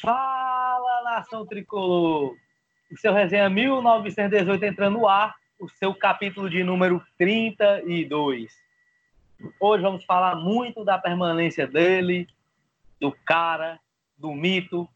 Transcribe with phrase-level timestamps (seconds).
[0.00, 2.34] Fala, nação tricolor!
[2.90, 8.50] O seu resenha 1918 entrando no ar, o seu capítulo de número 32.
[9.60, 12.26] Hoje vamos falar muito da permanência dele,
[12.98, 13.78] do cara,
[14.16, 14.88] do mito,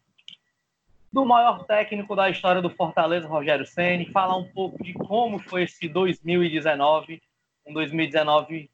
[1.13, 5.63] do maior técnico da história do Fortaleza, Rogério Ceni, falar um pouco de como foi
[5.63, 7.21] esse 2019,
[7.63, 8.71] um 2019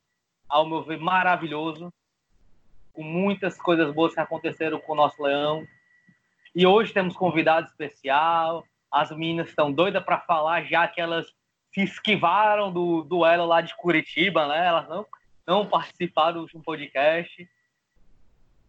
[0.47, 1.91] ao meu ver maravilhoso,
[2.93, 5.67] com muitas coisas boas que aconteceram com o nosso Leão.
[6.53, 8.65] E hoje temos convidado especial.
[8.91, 11.27] As meninas estão doidas para falar, já que elas
[11.73, 14.67] se esquivaram do duelo lá de Curitiba, né?
[14.67, 15.05] Elas não,
[15.47, 17.49] não participaram do podcast.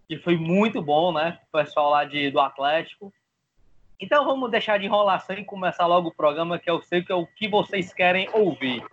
[0.09, 1.41] E foi muito bom, né?
[1.49, 3.13] O pessoal lá de, do Atlético.
[3.99, 7.15] Então vamos deixar de enrolação e começar logo o programa, que eu sei que é
[7.15, 8.85] o que vocês querem ouvir.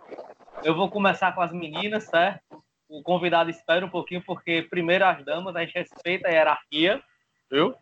[0.64, 2.62] Eu vou começar com as meninas, certo?
[2.88, 7.02] O convidado espera um pouquinho, porque primeiro as damas, a gente respeita a hierarquia,
[7.50, 7.74] viu?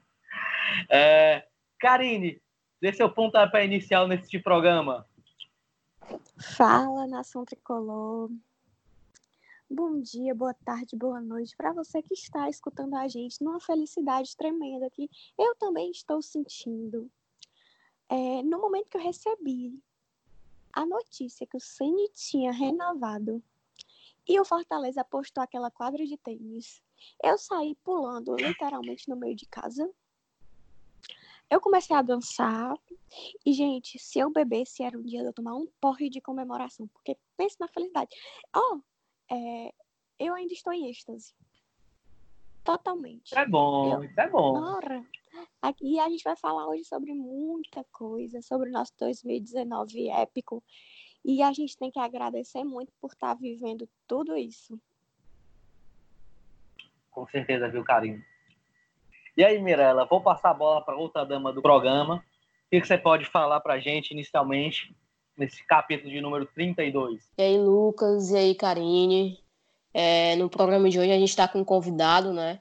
[0.88, 1.46] É,
[1.78, 2.40] Karine,
[2.80, 5.06] dê seu pontapé inicial nesse programa.
[6.56, 8.30] Fala, nação tricolor.
[9.70, 14.34] Bom dia, boa tarde, boa noite para você que está escutando a gente numa felicidade
[14.34, 17.10] tremenda que eu também estou sentindo
[18.08, 19.78] é, no momento que eu recebi
[20.72, 23.42] a notícia que o Ceni tinha renovado
[24.26, 26.82] e o Fortaleza postou aquela quadra de tênis,
[27.22, 29.90] eu saí pulando literalmente no meio de casa.
[31.50, 32.74] Eu comecei a dançar.
[33.44, 36.86] E, gente, se eu bebesse, era um dia de eu tomar um porre de comemoração.
[36.88, 38.10] Porque pense na felicidade.
[38.54, 39.72] Ó, oh, é,
[40.18, 41.34] eu ainda estou em êxtase.
[42.62, 43.36] Totalmente.
[43.36, 44.60] É bom, eu, isso é bom.
[44.60, 45.02] Ora,
[45.80, 50.62] e a gente vai falar hoje sobre muita coisa, sobre o nosso 2019 épico.
[51.24, 54.78] E a gente tem que agradecer muito por estar tá vivendo tudo isso.
[57.10, 58.22] Com certeza, viu, carinho.
[59.38, 62.16] E aí, Mirella, vou passar a bola para outra dama do programa.
[62.16, 62.20] O
[62.72, 64.92] que, que você pode falar para a gente inicialmente,
[65.36, 67.22] nesse capítulo de número 32?
[67.38, 69.38] E aí, Lucas, e aí, Karine.
[69.94, 72.58] É, no programa de hoje a gente está com um convidado, né?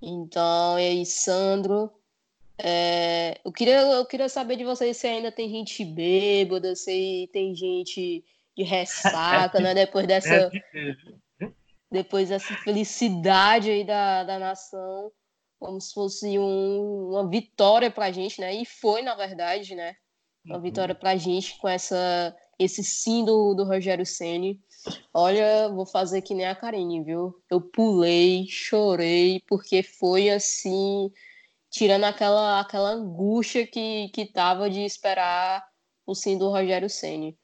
[0.00, 1.90] Então, e aí, Sandro.
[2.56, 7.52] É, eu, queria, eu queria saber de vocês se ainda tem gente bêbada, se tem
[7.52, 8.24] gente
[8.56, 9.74] de ressaca, né?
[9.74, 10.50] Depois dessa, é
[11.90, 15.10] depois dessa felicidade aí da, da nação,
[15.62, 18.54] como se fosse um, uma vitória pra gente, né?
[18.54, 19.94] E foi, na verdade, né?
[20.44, 20.62] Uma uhum.
[20.62, 24.60] vitória pra gente com essa, esse sim do, do Rogério Ceni.
[25.14, 27.40] Olha, vou fazer que nem a Karine, viu?
[27.48, 31.10] Eu pulei, chorei, porque foi assim
[31.70, 35.64] tirando aquela, aquela angústia que, que tava de esperar
[36.04, 37.38] o sim do Rogério Ceni.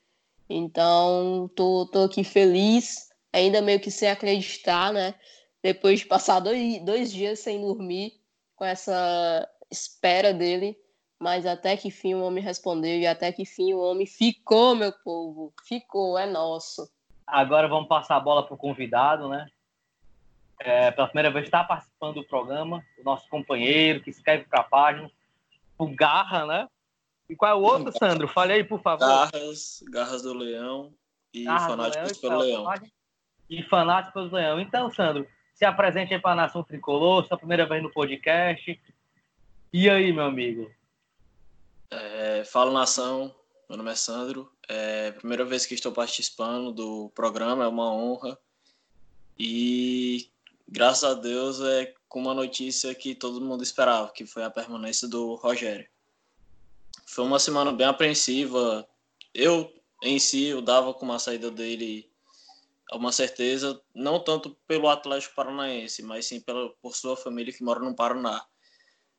[0.50, 5.14] Então, tô, tô aqui feliz, ainda meio que sem acreditar, né?
[5.62, 8.20] Depois de passar dois, dois dias sem dormir,
[8.56, 10.78] com essa espera dele,
[11.18, 14.92] mas até que fim o homem respondeu e até que fim o homem ficou, meu
[14.92, 16.88] povo, ficou, é nosso.
[17.26, 19.48] Agora vamos passar a bola para o convidado, né?
[20.60, 24.64] é, pela primeira vez está participando do programa, o nosso companheiro que escreve para a
[24.64, 25.10] página,
[25.78, 26.68] o Garra, né?
[27.28, 28.26] E qual é o outro, Sandro?
[28.26, 29.06] Fale aí, por favor.
[29.06, 30.92] Garras, Garras do Leão
[31.32, 32.74] e Garras Fanáticos Leão, pelo Leão.
[33.50, 34.60] E Fanáticos do Leão.
[34.60, 35.26] Então, Sandro,
[35.58, 38.80] se apresente aí para a Nação Tricolor, sua primeira vez no podcast.
[39.72, 40.70] E aí, meu amigo?
[41.90, 43.34] É, fala, Nação.
[43.68, 44.52] Meu nome é Sandro.
[44.68, 48.38] É primeira vez que estou participando do programa, é uma honra.
[49.36, 50.30] E
[50.68, 55.08] graças a Deus, é com uma notícia que todo mundo esperava, que foi a permanência
[55.08, 55.88] do Rogério.
[57.04, 58.88] Foi uma semana bem apreensiva.
[59.34, 62.08] Eu, em si, eu dava com uma saída dele
[62.96, 67.80] uma certeza, não tanto pelo Atlético Paranaense, mas sim pela, por sua família que mora
[67.80, 68.44] no Paraná.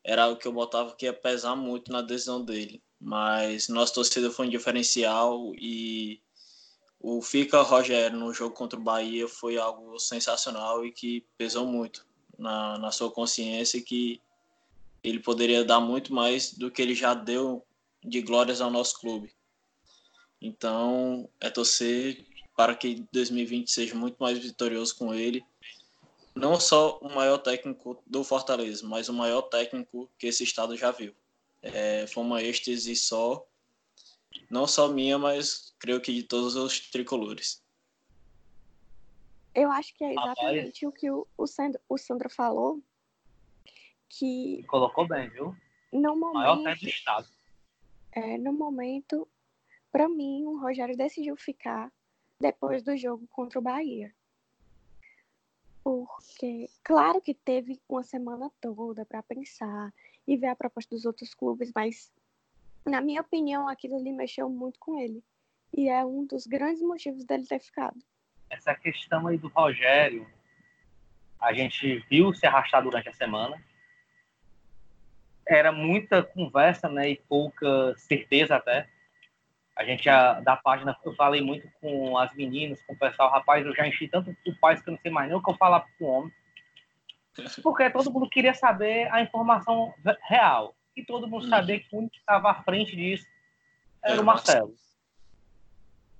[0.04, 2.82] Era algo que eu botava que ia pesar muito na decisão dele.
[3.00, 6.22] Mas nossa torcida foi um diferencial e
[7.00, 12.06] o Fica Rogério no jogo contra o Bahia foi algo sensacional e que pesou muito
[12.38, 14.22] na, na sua consciência que
[15.04, 17.66] ele poderia dar muito mais do que ele já deu
[18.04, 19.34] de glórias ao nosso clube.
[20.42, 22.26] Então, é torcer
[22.60, 25.46] para que 2020 seja muito mais vitorioso com ele.
[26.36, 30.92] Não só o maior técnico do Fortaleza, mas o maior técnico que esse estado já
[30.92, 31.16] viu.
[31.62, 33.48] É, foi uma êxtase só
[34.50, 37.64] não só minha, mas creio que de todos os tricolores.
[39.56, 40.84] Eu acho que é exatamente Rapaz.
[40.84, 42.84] o que o, o, Sandro, o Sandro falou.
[44.10, 44.66] Que.
[44.68, 45.56] Colocou bem, viu?
[45.94, 46.34] No momento.
[46.34, 47.30] Maior do estado.
[48.12, 49.26] É, no momento,
[49.94, 51.90] para mim, o Rogério decidiu ficar
[52.40, 54.14] depois do jogo contra o Bahia.
[55.84, 59.94] Porque, claro que teve uma semana toda para pensar
[60.28, 62.12] e ver a proposta dos outros clubes, mas
[62.86, 65.24] na minha opinião, aquilo ali mexeu muito com ele.
[65.76, 67.98] E é um dos grandes motivos dele ter ficado.
[68.50, 70.28] Essa questão aí do Rogério,
[71.40, 73.62] a gente viu se arrastar durante a semana.
[75.48, 78.90] Era muita conversa, né, e pouca certeza até.
[79.80, 83.66] A gente, já, da página, eu falei muito com as meninas, com o pessoal, rapaz,
[83.66, 85.56] eu já enchi tanto o pais que eu não sei mais nem o que eu
[85.56, 86.34] falar com o homem.
[87.64, 89.94] Porque todo mundo queria saber a informação
[90.24, 90.76] real.
[90.98, 91.50] E todo mundo uhum.
[91.50, 93.26] sabia que o único que estava à frente disso
[94.04, 94.74] era o Marcelo.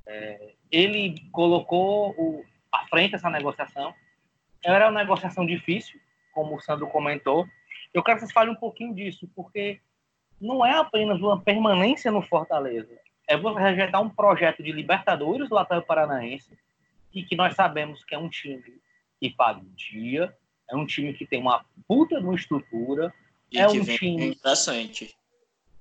[0.08, 3.94] É, ele colocou o, à frente essa negociação.
[4.64, 6.00] Era uma negociação difícil,
[6.34, 7.46] como o Sandro comentou.
[7.94, 9.82] Eu quero que vocês falem um pouquinho disso, porque
[10.40, 12.98] não é apenas uma permanência no Fortaleza.
[13.30, 16.50] É você rejeitar um projeto de Libertadores do Atlético Paranaense,
[17.14, 18.82] e que nós sabemos que é um time
[19.20, 20.36] que paga em dia,
[20.68, 23.14] é um time que tem uma puta de uma estrutura,
[23.52, 25.16] e é um time interessante.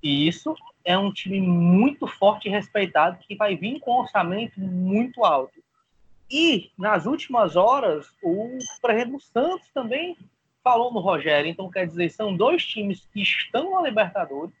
[0.01, 0.55] E isso
[0.85, 5.59] é um time muito forte e respeitado que vai vir com um orçamento muito alto.
[6.29, 10.15] E nas últimas horas, o presidente Santos também
[10.63, 11.49] falou no Rogério.
[11.49, 14.53] Então, quer dizer, são dois times que estão na Libertadores,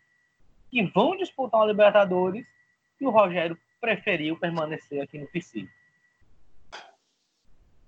[0.71, 2.45] que vão disputar a Libertadores,
[2.99, 5.67] e o Rogério preferiu permanecer aqui no PC.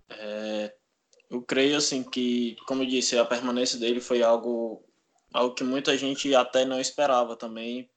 [0.09, 0.73] É,
[1.29, 4.83] eu creio assim que, como eu disse, a permanência dele foi algo
[5.33, 7.89] algo que muita gente até não esperava também,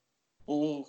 [0.46, 0.87] por,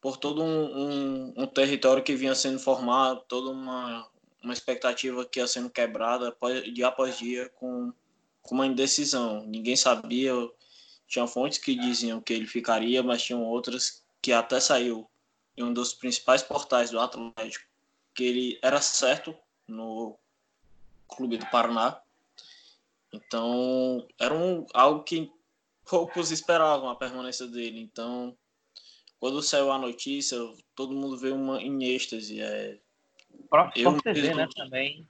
[0.00, 4.08] por todo um, um, um território que vinha sendo formado, toda uma,
[4.42, 6.34] uma expectativa que ia sendo quebrada
[6.72, 7.92] dia após dia com,
[8.40, 9.44] com uma indecisão.
[9.46, 10.32] Ninguém sabia,
[11.06, 15.08] tinha fontes que diziam que ele ficaria, mas tinham outras que até saiu
[15.56, 17.66] em um dos principais portais do Atlético,
[18.14, 19.34] que ele era certo
[19.66, 20.18] no
[21.08, 22.00] Clube do Paraná.
[23.12, 25.30] Então, era um, algo que
[25.88, 27.80] poucos esperavam a permanência dele.
[27.80, 28.36] Então,
[29.20, 30.38] quando saiu a notícia,
[30.74, 32.40] todo mundo veio uma, em êxtase.
[32.40, 32.78] É,
[33.76, 35.06] eu TV, né, também.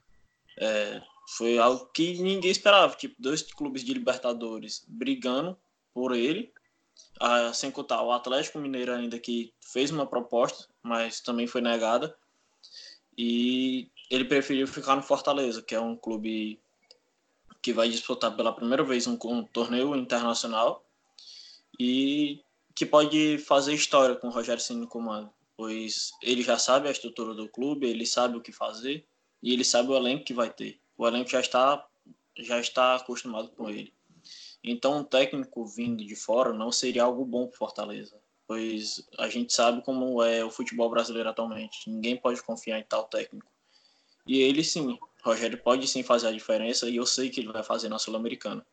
[0.59, 1.01] É,
[1.37, 2.95] foi algo que ninguém esperava.
[2.97, 5.57] Tipo, dois clubes de Libertadores brigando
[5.95, 6.53] por ele.
[7.55, 12.17] Sem contar o Atlético Mineiro ainda que fez uma proposta, mas também foi negada.
[13.17, 16.59] E ele preferiu ficar no Fortaleza, que é um clube
[17.61, 20.85] que vai disputar pela primeira vez um, um torneio internacional
[21.79, 22.43] e
[22.75, 26.91] que pode fazer história com o Rogério Ceni no comando, pois ele já sabe a
[26.91, 29.07] estrutura do clube, ele sabe o que fazer
[29.43, 30.81] e ele sabe o elenco que vai ter.
[30.97, 31.87] O elenco já está
[32.37, 33.93] já está acostumado com ele.
[34.65, 38.17] Então, um técnico vindo de fora não seria algo bom para Fortaleza,
[38.47, 41.91] pois a gente sabe como é o futebol brasileiro atualmente.
[41.91, 43.51] Ninguém pode confiar em tal técnico.
[44.25, 47.65] E ele sim, Rogério pode sim fazer a diferença e eu sei que ele vai
[47.65, 48.65] fazer na Sul-Americana.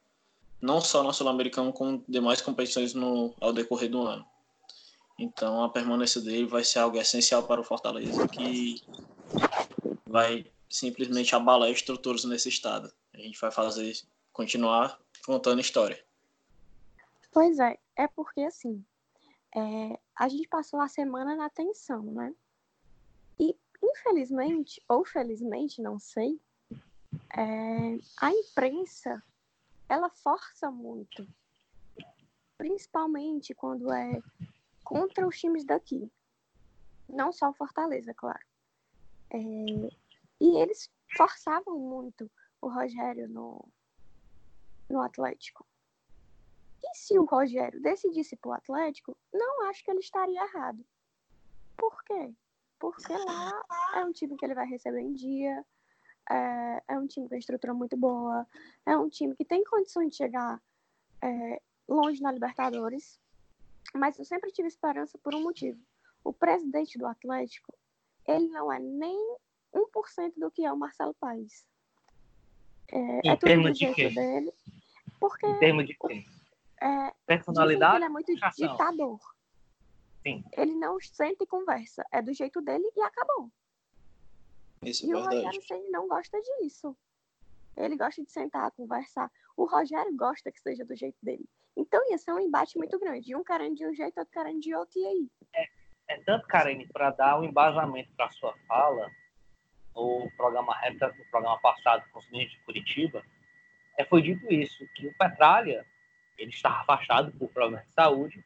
[0.61, 4.25] Não só na Sul-Americana, como demais competições no, ao decorrer do ano.
[5.17, 8.81] Então a permanência dele vai ser algo essencial para o Fortaleza, que
[10.05, 12.91] vai simplesmente abalar estruturas nesse estado.
[13.13, 13.97] A gente vai fazer,
[14.31, 16.03] continuar contando história.
[17.31, 18.83] Pois é, é porque assim,
[19.55, 22.33] é, a gente passou a semana na tensão, né?
[23.39, 26.39] E infelizmente, ou felizmente, não sei,
[27.35, 29.23] é, a imprensa
[29.87, 31.27] ela força muito,
[32.57, 34.21] principalmente quando é
[34.83, 36.11] contra os times daqui,
[37.07, 38.45] não só o Fortaleza, claro.
[39.31, 39.37] É,
[40.39, 42.29] e eles forçavam muito
[42.61, 43.67] o Rogério no,
[44.89, 45.65] no Atlético.
[46.83, 50.83] E se o Rogério decidisse para o Atlético, não acho que ele estaria errado.
[51.77, 52.33] Por quê?
[52.79, 53.63] porque lá
[53.95, 55.63] é um time que ele vai receber em dia,
[56.29, 58.47] é, é um time com estrutura muito boa,
[58.85, 60.61] é um time que tem condições de chegar
[61.21, 63.19] é, longe na Libertadores,
[63.93, 65.79] mas eu sempre tive esperança por um motivo.
[66.23, 67.73] O presidente do Atlético,
[68.25, 69.37] ele não é nem
[69.73, 71.65] 1% do que é o Marcelo Paes.
[72.91, 74.09] É, em é tudo do jeito quê?
[74.09, 74.53] dele.
[75.19, 76.25] Porque em termos de quê?
[76.81, 77.97] É, Personalidade?
[77.97, 79.19] ele é muito ditador.
[80.23, 80.43] Sim.
[80.53, 82.05] Ele não senta e conversa.
[82.11, 83.51] É do jeito dele e acabou.
[84.83, 85.23] Isso e é o.
[85.23, 86.95] Rogério Ceni não gosta disso.
[87.75, 89.31] Ele gosta de sentar, conversar.
[89.55, 91.45] O Rogério gosta que seja do jeito dele.
[91.75, 93.35] Então ia ser um embate muito grande.
[93.35, 95.31] Um querendo de um jeito, outro querendo de outro, e aí?
[95.55, 95.67] É,
[96.09, 99.09] é tanto, Karine, para dar um embasamento para sua fala,
[99.95, 100.75] no programa
[101.17, 103.23] no programa passado com os meninos de Curitiba,
[103.99, 105.85] é, foi dito isso, que o Petralha,
[106.37, 108.45] ele estava afastado por problemas de saúde,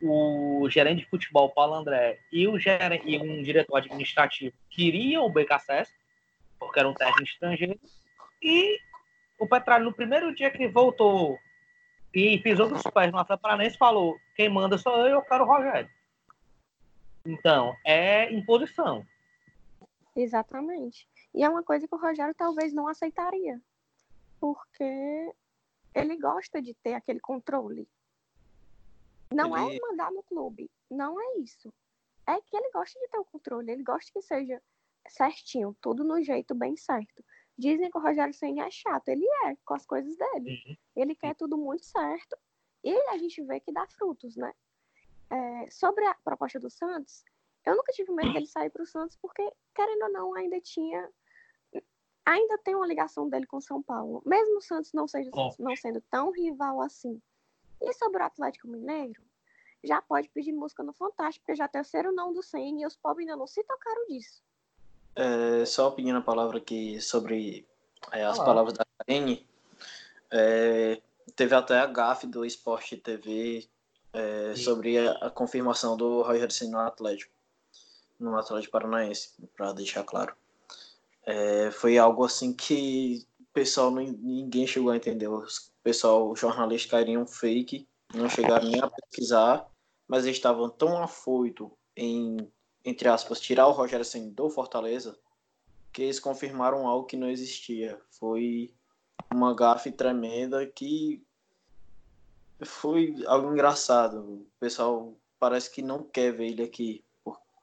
[0.00, 5.28] o gerente de futebol, Paulo André, e, o gerente, e um diretor administrativo queriam o
[5.28, 5.92] BKSS,
[6.56, 7.80] porque era um técnico estrangeiro,
[8.40, 8.78] e
[9.40, 11.36] o Petralho, no primeiro dia que voltou
[12.14, 15.48] e pisou dos pés no Atlético Paranaense falou: quem manda sou eu, eu quero o
[15.48, 15.90] Rogério.
[17.26, 19.04] Então, é imposição.
[20.14, 21.08] Exatamente.
[21.34, 23.60] E é uma coisa que o Rogério talvez não aceitaria.
[24.44, 25.34] Porque
[25.94, 27.88] ele gosta de ter aquele controle.
[29.32, 29.78] Não é ele...
[29.78, 30.70] é mandar no clube.
[30.90, 31.72] Não é isso.
[32.26, 33.72] É que ele gosta de ter o controle.
[33.72, 34.62] Ele gosta que seja
[35.08, 37.24] certinho, tudo no jeito bem certo.
[37.56, 39.08] Dizem que o Rogério Senna é chato.
[39.08, 40.62] Ele é, com as coisas dele.
[40.66, 40.76] Uhum.
[40.94, 42.36] Ele quer tudo muito certo.
[42.84, 44.52] E a gente vê que dá frutos, né?
[45.30, 47.24] É, sobre a proposta do Santos,
[47.64, 51.10] eu nunca tive medo dele sair para o Santos, porque, querendo ou não, ainda tinha.
[52.26, 54.22] Ainda tem uma ligação dele com São Paulo.
[54.24, 57.20] Mesmo o Santos não, seja, não sendo tão rival assim.
[57.80, 59.22] E sobre o Atlético Mineiro,
[59.82, 62.86] já pode pedir música no Fantástico, porque já tem o terceiro não do Senna e
[62.86, 64.42] os pobres ainda não se tocaram disso.
[65.14, 67.66] É, só pedindo a palavra aqui sobre
[68.10, 69.46] é, as palavras da Karine.
[70.30, 71.00] É,
[71.36, 73.68] teve até a GAF do Esporte TV
[74.12, 77.32] é, sobre a, a, confirmação do Roger Ceni no Atlético,
[78.18, 80.34] no Atlético Paranaense, para deixar claro.
[81.26, 85.28] É, foi algo assim que o pessoal ninguém chegou a entender.
[85.28, 85.44] O
[85.82, 89.66] pessoal, os jornalistas caíram fake, não chegaram nem a pesquisar,
[90.06, 92.36] mas eles estavam tão afoitos em
[92.84, 95.18] entre aspas, tirar o Rogério Senna do Fortaleza,
[95.92, 97.98] que eles confirmaram algo que não existia.
[98.10, 98.74] Foi
[99.32, 101.22] uma gafe tremenda que
[102.62, 104.18] foi algo engraçado.
[104.20, 107.02] O pessoal parece que não quer ver ele aqui.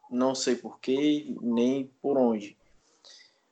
[0.09, 2.57] Não sei porquê, nem por onde.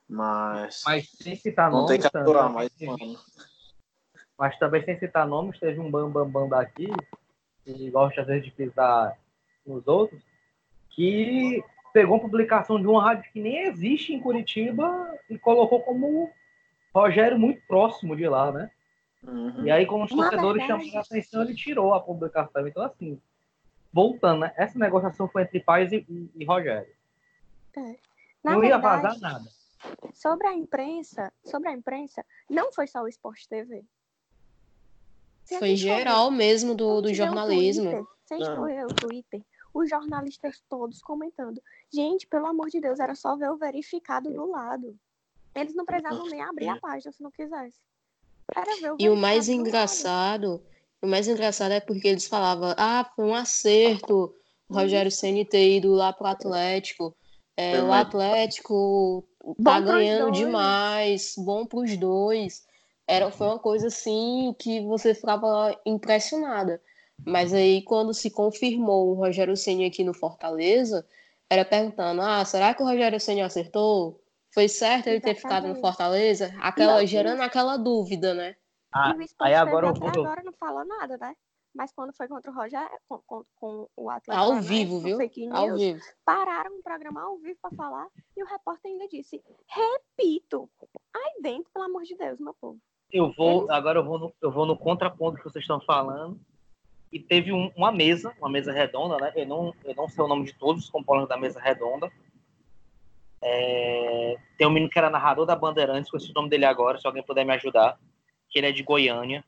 [0.10, 0.82] Mas.
[0.86, 1.92] Mas sem citar não nomes.
[1.92, 3.20] Não tem que aturar mais, mano.
[4.38, 6.90] Mas também sem citar nomes, teve um bambambam bam, bam daqui,
[7.64, 9.18] que gosta às vezes de pisar
[9.66, 10.22] nos outros,
[10.92, 11.64] que
[11.94, 16.32] pegou uma publicação de uma rádio que nem existe em Curitiba e colocou como
[16.94, 18.72] Rogério muito próximo de lá, né?
[19.22, 19.66] Uhum.
[19.66, 22.66] E aí, como os torcedores chamaram a atenção, ele tirou a publicação.
[22.68, 23.20] Então, assim,
[23.92, 24.54] voltando, né?
[24.56, 26.92] Essa negociação foi entre Paz e, e, Rogério.
[27.76, 27.96] É.
[28.44, 29.59] não verdade, ia vazar nada.
[30.14, 33.84] Sobre a imprensa, sobre a imprensa, não foi só o Esporte TV.
[35.58, 38.08] foi geral mesmo do, do jornalismo.
[38.26, 39.42] Você escolheu o Twitter
[39.74, 41.62] os jornalistas todos comentando.
[41.94, 44.96] Gente, pelo amor de Deus, era só ver o verificado do lado.
[45.56, 47.80] Eles não precisavam nem abrir a página se não quisesse.
[48.56, 50.62] Era ver o e o mais engraçado,
[51.02, 54.34] o mais engraçado é porque eles falavam, ah, foi um acerto
[54.68, 57.16] o Rogério Ceni ter ido lá pro Atlético.
[57.58, 59.28] É, o Atlético
[59.64, 62.68] tá ganhando demais, bom pros dois.
[63.08, 66.82] Era, foi uma coisa assim que você ficava impressionada.
[67.26, 71.06] Mas aí, quando se confirmou o Rogério Ceni aqui no Fortaleza,
[71.50, 74.22] era perguntando: ah, será que o Rogério Ceni acertou?
[74.52, 76.54] Foi certo ele ter ficado no Fortaleza?
[76.60, 78.56] Aquela, gerando aquela dúvida, né?
[78.92, 80.10] Ah, aí agora eu vou...
[80.10, 81.36] agora não falou nada, né?
[81.74, 85.18] Mas quando foi contra o Rogério, com, com, com o Atlético ao vivo, viu?
[85.18, 86.02] News, ao vivo.
[86.26, 90.70] pararam o programa ao vivo para falar e o repórter ainda disse: repito,
[91.16, 92.80] aí dentro, pelo amor de Deus, meu povo.
[93.12, 93.70] Eu vou, Eles...
[93.70, 96.40] agora eu vou, no, eu vou no contraponto que vocês estão falando
[97.12, 99.34] e teve um, uma mesa, uma mesa redonda, né?
[99.36, 102.12] Eu não, eu não sei o nome de todos os componentes da mesa redonda.
[103.42, 107.08] É, tem um menino que era narrador da Bandeirantes, conheci o nome dele agora, se
[107.08, 107.98] alguém puder me ajudar,
[108.50, 109.44] que ele é de Goiânia.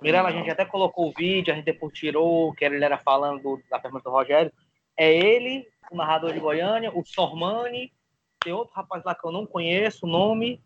[0.00, 3.42] Mirella, a gente até colocou o vídeo, a gente depois tirou, que ele era falando
[3.42, 4.52] do, da pergunta do Rogério.
[4.96, 7.92] É ele, o narrador de Goiânia, o Sormani,
[8.40, 10.62] tem outro rapaz lá que eu não conheço o nome,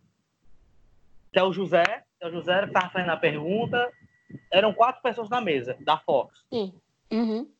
[1.32, 1.84] que é o José,
[2.18, 3.90] que é o José que estava fazendo a pergunta,
[4.50, 6.44] eram quatro pessoas na mesa, da Fox.
[6.52, 6.74] Sim.
[7.10, 7.50] Uhum.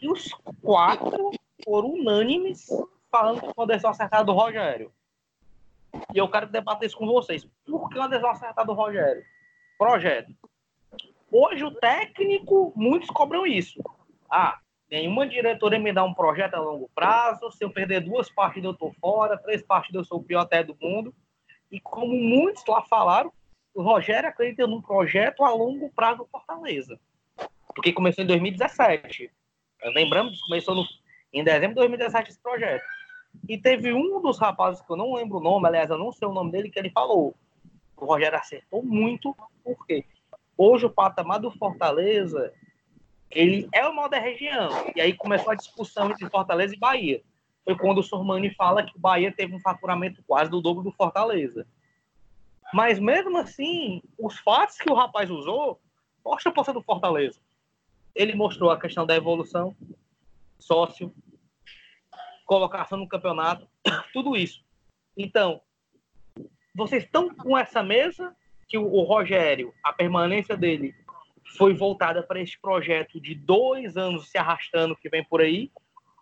[0.00, 1.32] E os quatro
[1.64, 2.68] foram unânimes
[3.10, 4.92] falando que uma decisão acertada do Rogério.
[6.12, 7.46] E eu quero debater isso com vocês.
[7.64, 9.24] Por que uma decisão acertada do Rogério?
[9.78, 10.32] Projeto.
[11.36, 13.82] Hoje o técnico, muitos cobram isso.
[14.30, 17.50] Ah, nenhuma diretoria me dá um projeto a longo prazo.
[17.50, 19.36] Se eu perder duas partidas, eu tô fora.
[19.36, 21.12] Três partidas, eu sou o pior até do mundo.
[21.72, 23.32] E como muitos lá falaram,
[23.74, 27.00] o Rogério acredita num projeto a longo prazo Fortaleza.
[27.74, 29.28] Porque começou em 2017.
[29.86, 30.84] Lembramos, começou no,
[31.32, 32.84] em dezembro de 2017 esse projeto.
[33.48, 36.28] E teve um dos rapazes, que eu não lembro o nome, aliás, eu não sei
[36.28, 37.34] o nome dele, que ele falou.
[37.96, 40.04] O Rogério acertou muito, porque
[40.56, 42.52] hoje o patamar do Fortaleza,
[43.30, 44.70] ele é o mal da região.
[44.94, 47.22] E aí começou a discussão entre Fortaleza e Bahia.
[47.64, 50.92] Foi quando o Sormani fala que o Bahia teve um faturamento quase do dobro do
[50.92, 51.66] Fortaleza.
[52.72, 55.80] Mas mesmo assim, os fatos que o rapaz usou
[56.24, 57.40] mostram a força do Fortaleza.
[58.14, 59.76] Ele mostrou a questão da evolução,
[60.58, 61.14] sócio,
[62.46, 63.68] colocação no campeonato,
[64.12, 64.64] tudo isso.
[65.16, 65.60] Então,
[66.74, 68.34] vocês estão com essa mesa
[68.68, 70.94] que o, Rogério, a permanência dele
[71.56, 75.70] foi voltada para esse projeto de dois anos se arrastando que vem por aí,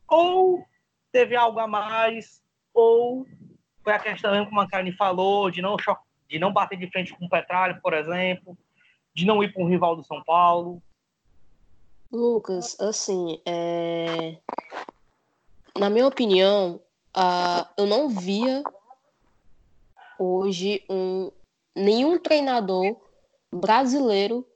[0.09, 0.65] ou
[1.11, 2.43] teve algo a mais,
[2.75, 3.27] ou
[3.83, 5.77] foi a questão, como a Karen falou, de não,
[6.29, 8.57] de não bater de frente com o Petralha, por exemplo,
[9.15, 10.83] de não ir para um rival do São Paulo.
[12.11, 14.37] Lucas, assim, é...
[15.79, 16.81] na minha opinião,
[17.17, 18.63] uh, eu não via
[20.19, 21.31] hoje um,
[21.75, 22.97] nenhum treinador
[23.51, 24.47] brasileiro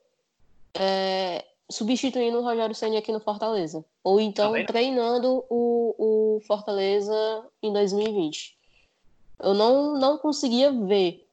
[0.75, 3.85] é, substituindo o Rogério Senna aqui no Fortaleza.
[4.05, 7.15] Ou então tá treinando o, o Fortaleza
[7.63, 8.57] em 2020.
[9.41, 11.27] Eu não, não conseguia ver.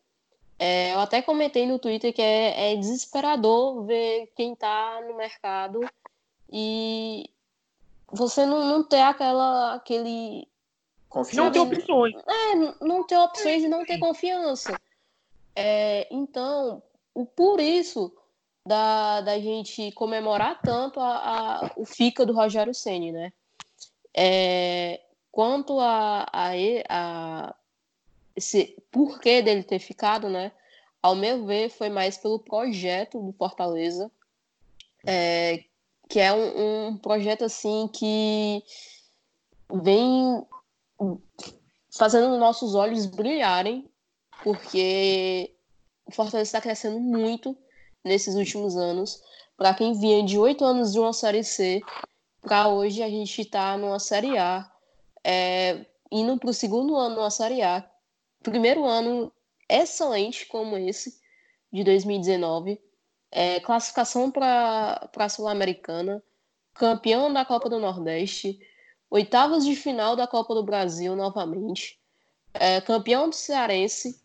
[0.59, 5.81] É, eu até comentei no Twitter que é, é desesperador ver quem está no mercado
[6.51, 7.29] e
[8.11, 10.47] você não, não ter aquela, aquele.
[11.09, 11.43] Confiança.
[11.43, 12.15] Não ter opções.
[12.27, 14.79] É, não ter opções e não ter confiança.
[15.55, 16.81] É, então,
[17.35, 18.11] por isso
[18.65, 23.33] da, da gente comemorar tanto a, a o FICA do Rogério Ceni, né?
[24.15, 26.51] É, quanto a, a,
[26.89, 27.55] a
[28.35, 30.51] esse porquê dele ter ficado, né?
[31.01, 34.09] Ao meu ver, foi mais pelo projeto do Fortaleza,
[35.05, 35.65] é,
[36.07, 38.63] que é um, um projeto assim que
[39.69, 40.45] vem
[41.91, 43.89] fazendo nossos olhos brilharem,
[44.41, 45.53] porque
[46.05, 47.57] o Fortaleza está crescendo muito
[48.03, 49.21] nesses últimos anos.
[49.57, 51.81] Para quem vinha de oito anos de uma Série C,
[52.41, 54.69] para hoje a gente está numa Série A,
[55.23, 57.89] é, indo para o segundo ano numa Série A.
[58.41, 59.31] Primeiro ano
[59.69, 61.19] excelente como esse,
[61.71, 62.79] de 2019.
[63.31, 66.21] É, classificação para a Sul-Americana,
[66.73, 68.59] campeão da Copa do Nordeste,
[69.09, 71.99] oitavas de final da Copa do Brasil novamente,
[72.53, 74.22] é, campeão do Cearense,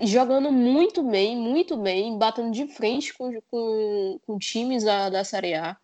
[0.00, 5.54] jogando muito bem, muito bem, batendo de frente com, com, com times da, da Série
[5.54, 5.76] A,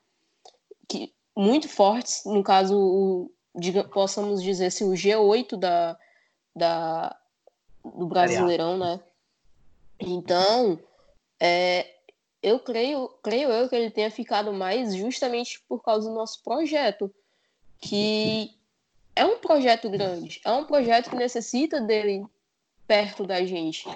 [0.88, 5.98] que, muito fortes, no caso, o, diga, possamos dizer assim, o G8 da,
[6.54, 7.16] da,
[7.84, 9.00] do Brasileirão, né?
[9.98, 10.78] Então,
[11.38, 11.86] é,
[12.42, 17.12] eu creio, creio eu que ele tenha ficado mais justamente por causa do nosso projeto,
[17.78, 18.50] que
[19.14, 22.24] é um projeto grande, é um projeto que necessita dele
[22.90, 23.86] perto da gente.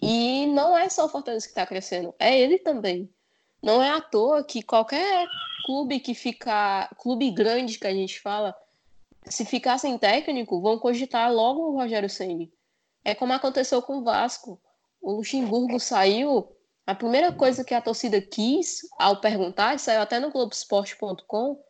[0.00, 3.12] E não é só o Fortaleza que está crescendo, é ele também.
[3.60, 5.26] Não é à toa que qualquer
[5.66, 8.56] clube que ficar, clube grande que a gente fala,
[9.26, 12.52] se ficar sem técnico, vão cogitar logo o Rogério Ceni.
[13.04, 14.60] É como aconteceu com o Vasco.
[15.00, 16.54] O Luxemburgo saiu,
[16.86, 21.60] a primeira coisa que a torcida quis, ao perguntar, saiu até no Globoesporte.com,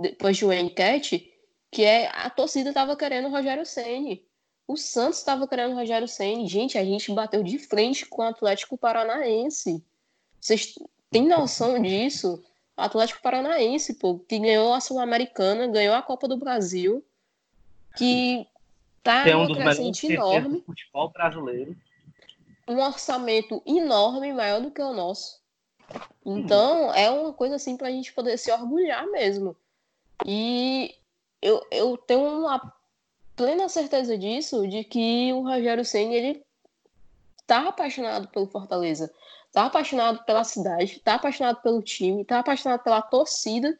[0.00, 1.30] depois de uma enquete,
[1.70, 4.31] que é a torcida estava querendo o Rogério Ceni.
[4.72, 6.48] O Santos estava querendo o Rogério Senna.
[6.48, 9.84] Gente, a gente bateu de frente com o Atlético Paranaense.
[10.40, 10.78] Vocês
[11.10, 12.42] têm noção disso?
[12.74, 17.04] O Atlético Paranaense, pô, que ganhou a Sul-Americana, ganhou a Copa do Brasil,
[17.98, 18.48] que
[19.02, 20.60] tá é um dos crescente enorme.
[20.60, 21.76] Do futebol brasileiro.
[22.66, 25.38] Um orçamento enorme, maior do que o nosso.
[26.24, 29.54] Então, é uma coisa assim para a gente poder se orgulhar mesmo.
[30.24, 30.94] E
[31.42, 32.72] eu, eu tenho uma
[33.42, 36.44] plena certeza disso, de que o Rogério Senna, ele
[37.44, 39.12] tá apaixonado pelo Fortaleza,
[39.50, 43.76] tá apaixonado pela cidade, tá apaixonado pelo time, tá apaixonado pela torcida,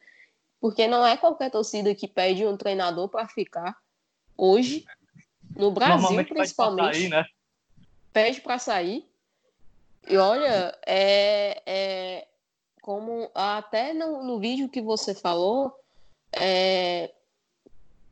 [0.59, 3.77] porque não é qualquer torcida que pede um treinador para ficar
[4.37, 4.85] hoje,
[5.55, 7.25] no Brasil principalmente, sair, né?
[8.11, 9.09] pede para sair.
[10.09, 12.27] E olha, é, é
[12.81, 15.73] como até no, no vídeo que você falou,
[16.33, 17.13] é,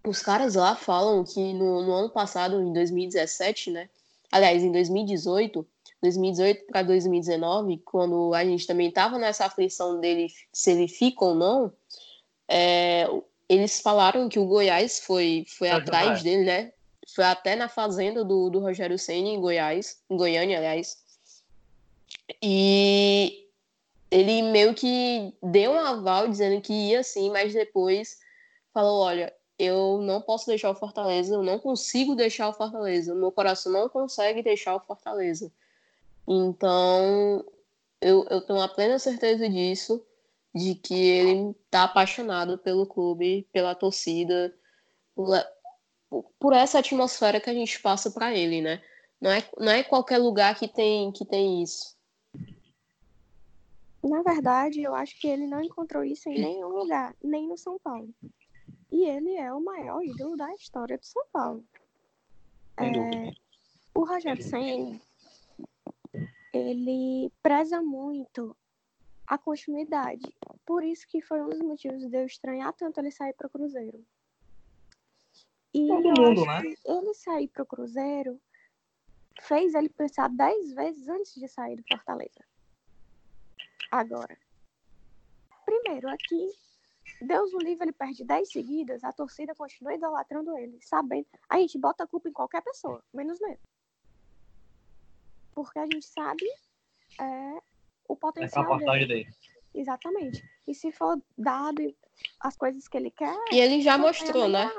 [0.04, 3.90] os caras lá falam que no, no ano passado, em 2017, né?
[4.32, 5.66] Aliás, em 2018,
[6.02, 11.36] 2018 para 2019, quando a gente também estava nessa aflição dele se ele fica ou
[11.36, 11.72] não,
[12.48, 13.08] é,
[13.48, 16.74] eles falaram que o Goiás foi, foi atrás dele, né?
[17.14, 20.98] Foi até na fazenda do, do Rogério Senna em Goiás, em Goiânia, aliás.
[22.42, 23.48] E
[24.10, 28.20] ele meio que deu um aval dizendo que ia sim, mas depois
[28.74, 33.32] falou: olha, eu não posso deixar o Fortaleza, eu não consigo deixar o Fortaleza, meu
[33.32, 35.52] coração não consegue deixar o Fortaleza.
[36.28, 37.46] Então,
[38.02, 40.04] eu, eu tenho a plena certeza disso,
[40.54, 44.52] de que ele está apaixonado pelo clube, pela torcida,
[45.16, 45.28] por,
[46.40, 48.82] por essa atmosfera que a gente passa para ele, né?
[49.22, 51.96] Não é, não é qualquer lugar que tem, que tem isso.
[54.04, 57.78] Na verdade, eu acho que ele não encontrou isso em nenhum lugar, nem no São
[57.78, 58.10] Paulo.
[58.92, 61.66] E ele é o maior ídolo da história do São Paulo.
[62.78, 63.32] É,
[63.94, 65.00] o Rogério Senna,
[66.54, 68.56] ele preza muito
[69.26, 70.36] a continuidade.
[70.66, 73.50] Por isso que foi um dos motivos de eu estranhar tanto ele sair para o
[73.50, 74.06] Cruzeiro.
[75.74, 76.62] E Todo mundo, né?
[76.86, 78.42] ele sair para o Cruzeiro
[79.42, 82.46] fez ele pensar dez vezes antes de sair do Fortaleza.
[83.90, 84.38] Agora,
[85.66, 86.50] primeiro aqui,
[87.22, 91.28] Deus o livre, ele perde dez seguidas, a torcida continua idolatrando ele, sabendo.
[91.48, 93.60] A gente bota a culpa em qualquer pessoa, menos nele.
[95.54, 96.46] Porque a gente sabe
[97.20, 97.62] é,
[98.08, 99.24] o é potencial portagem dele.
[99.26, 99.36] dele.
[99.74, 100.44] Exatamente.
[100.68, 101.96] E se for dado
[102.40, 104.70] as coisas que ele quer, E ele já mostrou, né?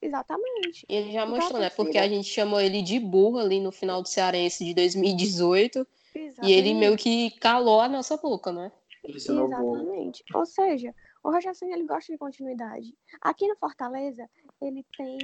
[0.00, 0.86] Exatamente.
[0.88, 1.70] E ele já Então, mostrou, né?
[1.70, 6.18] Porque a gente chamou ele de burro ali no final do Cearense de 2018 e
[6.18, 6.74] ele Exatamente.
[6.74, 8.70] meio que calou a nossa boca, né?
[9.04, 10.24] Exatamente.
[10.34, 12.94] Ou seja, o Roger Ceni, ele gosta de continuidade.
[13.20, 14.28] Aqui no Fortaleza,
[14.60, 15.18] ele tem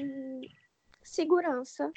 [1.02, 1.92] segurança.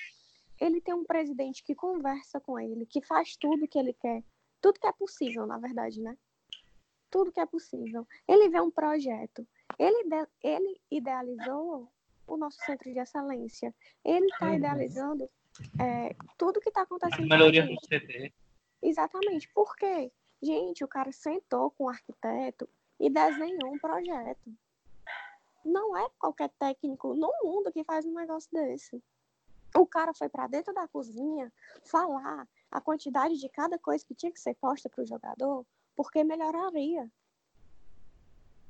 [0.60, 4.23] Ele tem um presidente que conversa com ele, que faz tudo que ele quer.
[4.62, 6.17] Tudo que é possível, na verdade, né?
[7.10, 8.08] Tudo que é possível.
[8.27, 9.45] Ele vê um projeto.
[9.77, 10.03] Ele,
[10.41, 11.91] ele idealizou
[12.25, 13.73] o nosso centro de excelência.
[14.03, 14.53] Ele está Uhum.
[14.55, 15.29] idealizando
[15.79, 17.25] é, tudo que está acontecendo.
[17.31, 17.81] a melhorias gente.
[17.81, 18.34] do CT.
[18.81, 19.49] Exatamente.
[19.53, 20.12] Por quê?
[20.41, 22.67] Gente, o cara sentou com o arquiteto
[22.99, 24.53] e desenhou um projeto.
[25.63, 29.01] Não é qualquer técnico no mundo que faz um negócio desse.
[29.75, 31.51] O cara foi para dentro da cozinha
[31.84, 36.23] falar a quantidade de cada coisa que tinha que ser posta para o jogador, porque
[36.23, 37.10] melhoraria.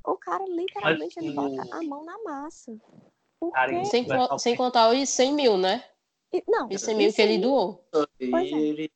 [0.04, 2.76] O cara literalmente ele o- bota a mão na massa.
[3.40, 3.86] Porque...
[3.86, 4.06] Sem,
[4.40, 5.84] sem contar os 100 mil, né?
[6.32, 7.84] E- Não, Os 100 mil que ele doou.
[7.92, 8.90] Pois é.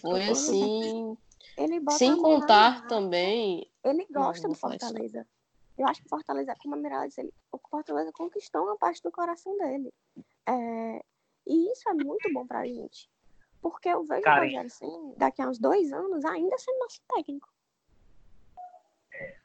[0.00, 1.16] Foi assim.
[1.56, 3.70] Ele bota Sem na contar também.
[3.84, 4.86] Ele gosta não do falar isso.
[4.86, 5.26] Fortaleza.
[5.76, 9.02] Eu acho que o Fortaleza, como a Mirella disse, ele, o Fortaleza conquistou uma parte
[9.02, 9.92] do coração dele.
[10.46, 11.02] É,
[11.46, 13.08] e isso é muito bom pra gente.
[13.60, 17.48] Porque eu vejo o Rogério Ceni daqui a uns dois anos ainda sendo nosso técnico.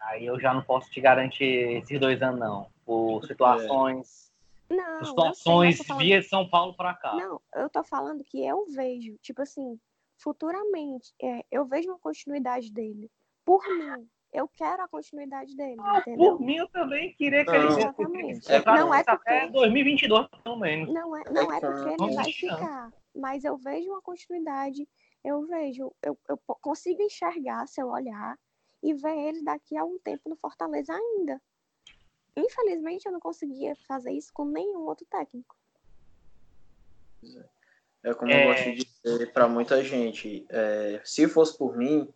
[0.01, 2.69] Aí eu já não posso te garantir esses dois anos, não.
[2.85, 4.31] Por situações,
[4.69, 7.13] Não, situações sei, falando- via São Paulo pra cá.
[7.15, 9.79] Não, eu tô falando que eu vejo, tipo assim,
[10.19, 13.09] futuramente, é, eu vejo uma continuidade dele.
[13.43, 16.37] Por mim, eu quero a continuidade dele, Ah, entendeu?
[16.37, 17.55] por mim, eu também queria que Não.
[17.57, 18.51] ele Exatamente.
[18.51, 20.93] É, Não é até porque- 2022, pelo menos.
[20.93, 22.59] Não é, não é porque ele vai 20 anos.
[22.59, 24.87] ficar, mas eu vejo uma continuidade,
[25.23, 28.37] eu vejo, eu, eu consigo enxergar se eu olhar
[28.83, 31.41] e ver ele daqui a um tempo no Fortaleza ainda.
[32.37, 35.55] Infelizmente, eu não conseguia fazer isso com nenhum outro técnico.
[38.03, 38.43] É como É.
[38.43, 40.45] eu gosto de dizer para muita gente.
[40.49, 42.07] é, se fosse por mim,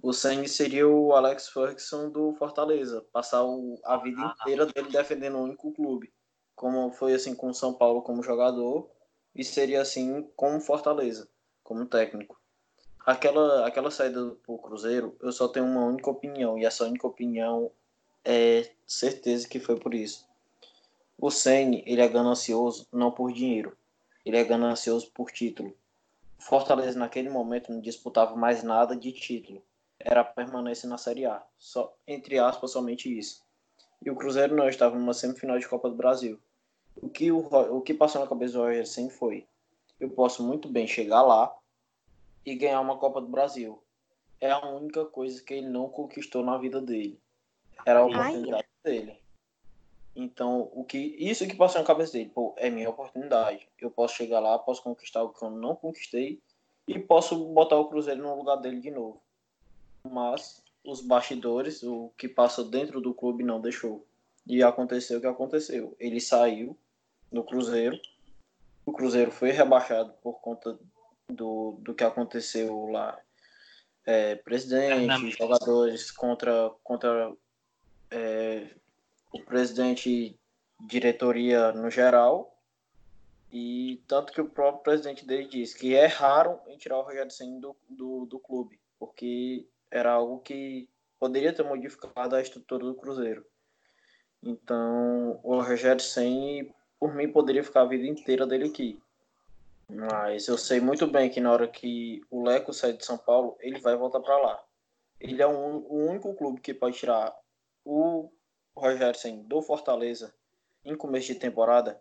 [0.00, 3.04] o Senni seria o Alex Ferguson do Fortaleza.
[3.12, 4.36] Passar o- a vida Ah.
[4.40, 6.12] inteira dele defendendo um único clube.
[6.54, 8.88] Como foi assim com o São Paulo como jogador.
[9.34, 11.26] E seria assim com o Fortaleza,
[11.64, 12.38] como técnico.
[13.04, 16.58] Aquela, aquela saída pro Cruzeiro, eu só tenho uma única opinião.
[16.58, 17.70] E essa única opinião
[18.24, 20.24] é certeza que foi por isso.
[21.18, 23.76] O Senni, ele é ganancioso não por dinheiro
[24.24, 25.76] ele é ganancioso por título.
[26.38, 29.62] O Fortaleza naquele momento não disputava mais nada de título.
[29.98, 31.42] Era permanência na Série A.
[31.56, 33.42] Só, entre aspas, somente isso.
[34.04, 36.38] E o Cruzeiro não estava numa semifinal de Copa do Brasil.
[37.00, 39.46] O que, o, o que passou na cabeça do Roger Ceni foi:
[40.00, 41.54] eu posso muito bem chegar lá
[42.44, 43.80] e ganhar uma Copa do Brasil.
[44.40, 47.20] É a única coisa que ele não conquistou na vida dele.
[47.86, 49.21] Era a oportunidade dele.
[50.14, 53.66] Então, o que isso que passou na cabeça dele, pô, é minha oportunidade.
[53.80, 56.40] Eu posso chegar lá, posso conquistar algo que eu não conquistei
[56.86, 59.22] e posso botar o Cruzeiro no lugar dele de novo.
[60.04, 64.06] Mas os bastidores, o que passou dentro do clube não deixou.
[64.46, 65.96] E aconteceu o que aconteceu.
[65.98, 66.76] Ele saiu
[67.30, 67.98] do Cruzeiro.
[68.84, 70.78] O Cruzeiro foi rebaixado por conta
[71.28, 73.18] do, do que aconteceu lá.
[74.04, 77.32] É, presidente, jogadores contra, contra
[78.10, 78.81] é, o
[79.40, 80.38] presidente,
[80.80, 82.52] diretoria no geral,
[83.52, 87.60] e tanto que o próprio presidente dele disse que erraram em tirar o Rogério Ceni
[87.60, 93.44] do, do, do clube, porque era algo que poderia ter modificado a estrutura do Cruzeiro.
[94.42, 99.00] Então, o Rogério Ceni, por mim, poderia ficar a vida inteira dele aqui.
[99.88, 103.56] Mas eu sei muito bem que na hora que o Leco sair de São Paulo,
[103.60, 104.64] ele vai voltar para lá.
[105.20, 107.36] Ele é um, o único clube que pode tirar
[107.84, 108.32] o
[108.76, 110.34] Rogério Ceni do Fortaleza
[110.84, 112.00] em começo de temporada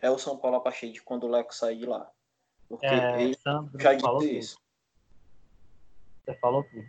[0.00, 2.10] é o São Paulo a partir de quando o Leco sair de lá.
[2.68, 4.24] Porque É, ele Sandro já disse tudo.
[4.24, 4.60] isso.
[6.24, 6.84] Você falou tudo.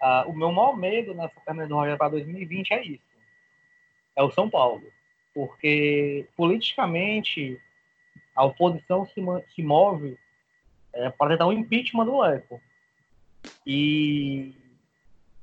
[0.00, 3.04] Ah, o meu maior medo nessa permanência do Rogério para 2020 é isso.
[4.16, 4.82] É o São Paulo.
[5.34, 7.60] Porque politicamente
[8.34, 9.20] a oposição se,
[9.54, 10.18] se move
[10.92, 12.60] é, para tentar um impeachment do Leco.
[13.66, 14.54] E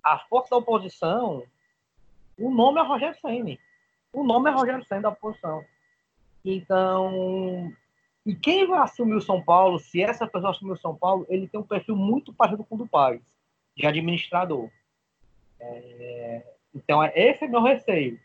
[0.04, 1.44] a força da oposição,
[2.40, 3.60] o nome é Rogério Senni.
[4.12, 5.64] O nome é Rogério Senni da oposição.
[6.44, 7.72] Então,
[8.26, 11.48] e quem vai assumir o São Paulo, se essa pessoa assumir o São Paulo, ele
[11.48, 13.22] tem um perfil muito parecido com o do Paz,
[13.76, 14.70] de administrador.
[15.60, 18.20] É, então, é, esse é meu receio.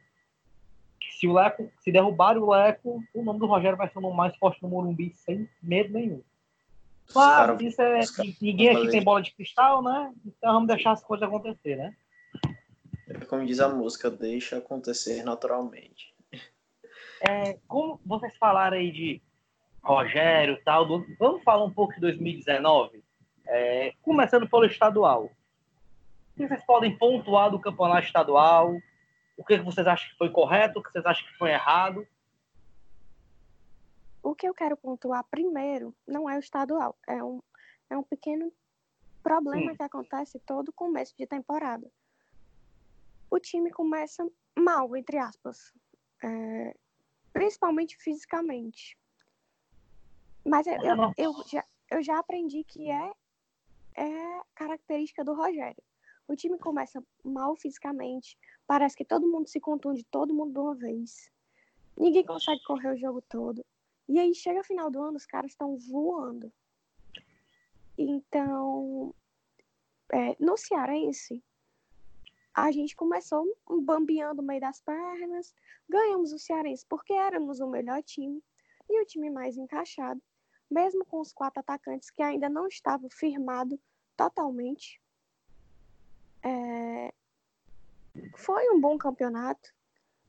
[1.18, 4.16] Se o Leco, se derrubar o Leco, o nome do Rogério vai ser o nome
[4.16, 6.22] mais forte no Morumbi, sem medo nenhum.
[7.06, 8.00] Claro, isso é.
[8.40, 10.12] Ninguém aqui tem bola de cristal, né?
[10.24, 11.94] Então vamos deixar as coisas acontecer, né?
[13.20, 16.14] É como diz a música, deixa acontecer naturalmente.
[17.26, 19.22] É, como vocês falaram aí de
[19.82, 23.02] Rogério e tal, do, vamos falar um pouco de 2019?
[23.46, 25.24] É, começando pelo estadual.
[25.24, 28.76] O que vocês podem pontuar do campeonato estadual?
[29.36, 30.78] O que vocês acham que foi correto?
[30.78, 32.06] O que vocês acham que foi errado?
[34.22, 37.42] O que eu quero pontuar primeiro não é o estadual, é um,
[37.90, 38.50] é um pequeno
[39.22, 39.76] problema Sim.
[39.76, 41.86] que acontece todo começo de temporada.
[43.34, 44.24] O time começa
[44.56, 45.72] mal, entre aspas,
[46.22, 46.72] é,
[47.32, 48.96] principalmente fisicamente.
[50.46, 53.12] Mas eu, eu, eu, já, eu já aprendi que é,
[53.96, 55.82] é característica do Rogério.
[56.28, 60.74] O time começa mal fisicamente, parece que todo mundo se contunde, todo mundo de uma
[60.76, 61.28] vez.
[61.98, 63.66] Ninguém consegue correr o jogo todo.
[64.08, 66.52] E aí chega final do ano, os caras estão voando.
[67.98, 69.12] Então,
[70.12, 71.42] é, no Cearense,
[72.54, 73.44] a gente começou
[73.82, 75.52] bambeando no meio das pernas,
[75.88, 78.42] ganhamos o Cearense porque éramos o melhor time
[78.88, 80.22] e o time mais encaixado,
[80.70, 83.78] mesmo com os quatro atacantes que ainda não estavam firmados
[84.16, 85.00] totalmente.
[86.42, 87.12] É...
[88.36, 89.74] Foi um bom campeonato,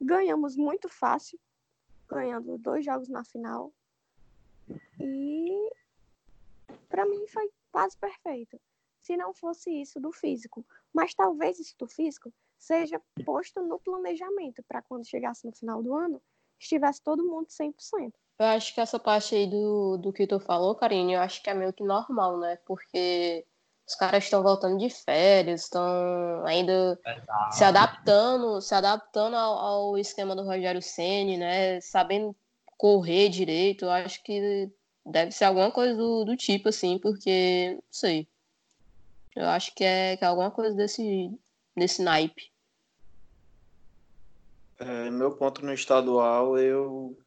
[0.02, 1.40] ganhamos muito fácil,
[2.08, 3.72] ganhando dois jogos na final.
[5.00, 5.72] E
[6.90, 8.60] para mim foi quase perfeito.
[9.02, 14.64] Se não fosse isso do físico, mas talvez isso do físico seja posto no planejamento
[14.66, 16.22] para quando chegasse no final do ano,
[16.58, 18.14] estivesse todo mundo 100%.
[18.40, 21.50] Eu acho que essa parte aí do, do que tu falou, Karine, eu acho que
[21.50, 22.58] é meio que normal, né?
[22.66, 23.46] Porque
[23.88, 27.56] os caras estão voltando de férias, estão ainda Exato.
[27.56, 31.80] se adaptando, se adaptando ao, ao esquema do Rogério Ceni, né?
[31.82, 32.36] Sabendo
[32.78, 33.86] correr direito.
[33.86, 34.72] Eu acho que
[35.06, 38.28] deve ser alguma coisa do, do tipo, assim, porque não sei.
[39.36, 41.30] Eu acho que é, que é alguma coisa desse,
[41.76, 42.52] desse naipe.
[44.80, 47.18] É, meu ponto no estadual, eu,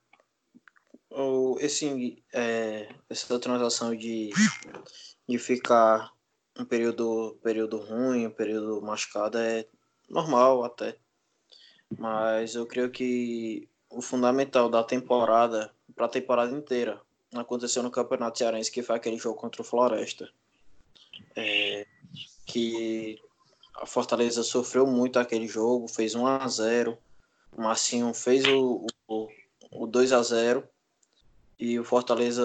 [1.11, 4.31] eu esse, é, essa transação de,
[5.29, 6.13] de ficar
[6.59, 9.67] um período, período ruim, um período machucado é
[10.09, 10.97] normal até.
[11.97, 17.01] Mas eu creio que o fundamental da temporada, para a temporada inteira,
[17.35, 20.31] aconteceu no Campeonato Cearense, que foi aquele jogo contra o Floresta.
[21.35, 21.87] É,
[22.49, 23.21] que
[23.75, 26.99] a Fortaleza sofreu muito aquele jogo, fez 1 a 0
[27.53, 29.29] o Marcinho fez o, o,
[29.73, 30.69] o 2 a 0
[31.59, 32.43] e o Fortaleza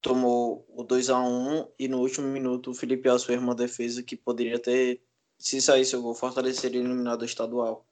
[0.00, 4.02] tomou o 2 a 1 e no último minuto o Felipe Alves fez uma defesa
[4.02, 5.02] que poderia ter,
[5.38, 7.86] se saísse o gol, Fortaleza seria eliminado do estadual.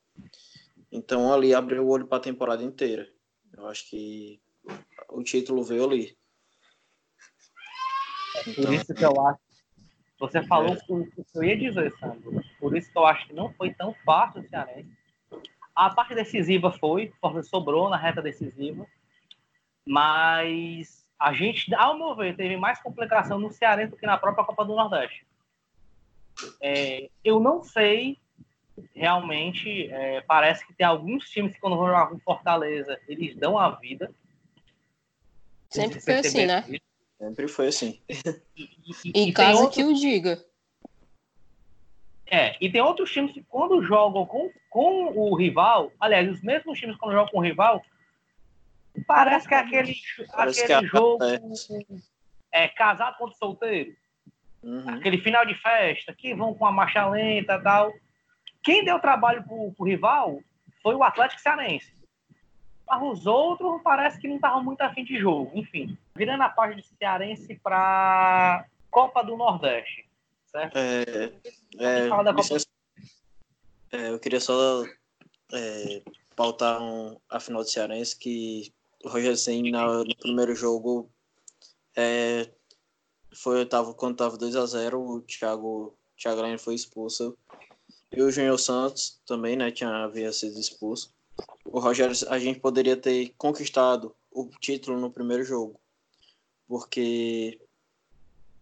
[0.91, 3.11] Então ali abriu o olho para a temporada inteira.
[3.55, 4.41] Eu acho que
[5.09, 6.17] o título veio ali.
[8.37, 9.52] É por então, isso que eu acho.
[10.23, 10.79] Você falou é.
[10.89, 12.41] o que eu ia dizer, Sandro.
[12.61, 14.89] Por isso que eu acho que não foi tão fácil o Cearense.
[15.75, 18.87] A parte decisiva foi, Fortaleza sobrou na reta decisiva,
[19.85, 24.45] mas a gente, ao meu ver, teve mais complicação no Cearense do que na própria
[24.45, 25.27] Copa do Nordeste.
[26.61, 28.17] É, eu não sei,
[28.95, 33.59] realmente, é, parece que tem alguns times que quando vão jogar com Fortaleza, eles dão
[33.59, 34.09] a vida.
[35.69, 36.65] Sempre foi assim, né?
[37.23, 38.01] Sempre foi assim.
[38.57, 38.69] E,
[39.15, 39.75] e, em caso outro...
[39.75, 40.45] que o diga.
[42.27, 46.79] É, e tem outros times que quando jogam com, com o rival, aliás, os mesmos
[46.79, 47.83] times quando jogam com o rival,
[49.07, 49.95] Parece que é aquele,
[50.33, 51.25] Parece aquele que é jogo
[52.53, 53.95] é, casado contra solteiro.
[54.63, 54.89] Uhum.
[54.89, 57.93] Aquele final de festa, que vão com a marcha lenta e tal.
[58.63, 60.41] Quem deu trabalho pro, pro rival
[60.83, 61.93] foi o Atlético Cearense.
[62.87, 65.51] Mas os outros parece que não estavam muito afim de jogo.
[65.55, 70.09] Enfim, virando a parte do Cearense para Copa do Nordeste.
[70.47, 70.77] Certo?
[70.77, 71.33] É,
[71.79, 72.35] é, Copa...
[73.93, 74.85] é, eu queria só
[75.53, 76.03] é,
[76.37, 78.73] pautar um, a final do Cearense que
[79.05, 81.11] o Roger Senna no primeiro jogo
[81.97, 82.49] é,
[83.35, 87.37] foi tava, quando estava 2 a 0 o Thiago, Thiago Lane foi expulso.
[88.15, 91.15] E o Júnior Santos também, né, tinha, havia sido expulso.
[91.65, 95.81] O Rogério, a gente poderia ter conquistado o título no primeiro jogo,
[96.73, 97.61] porque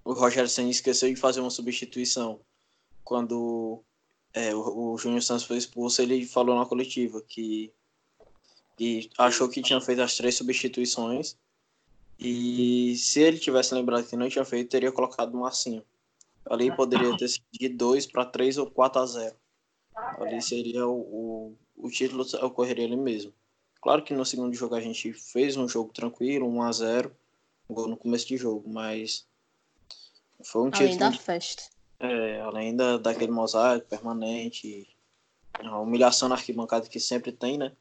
[0.05, 2.41] o Rogério Senna esqueceu de fazer uma substituição.
[3.05, 3.85] Quando
[4.35, 7.73] é, o, o Júnior Santos foi expulso, ele falou na coletiva que,
[8.77, 11.37] que achou que tinha feito as três substituições
[12.19, 15.85] e se ele tivesse lembrado que não tinha feito, teria colocado o Marcinho.
[16.47, 19.37] Ali poderia ter sido de 2 para 3 ou 4 a 0.
[20.19, 23.33] Ali seria o, o, o título ocorreria ali mesmo.
[23.81, 27.20] Claro que no segundo jogo a gente fez um jogo tranquilo, 1 a 0 um
[27.73, 29.27] gol no começo de jogo, mas
[30.45, 31.11] foi um além título.
[31.11, 31.63] da festa.
[31.99, 34.89] É, além da, daquele mosaico permanente,
[35.59, 37.73] a humilhação na arquibancada que sempre tem, né?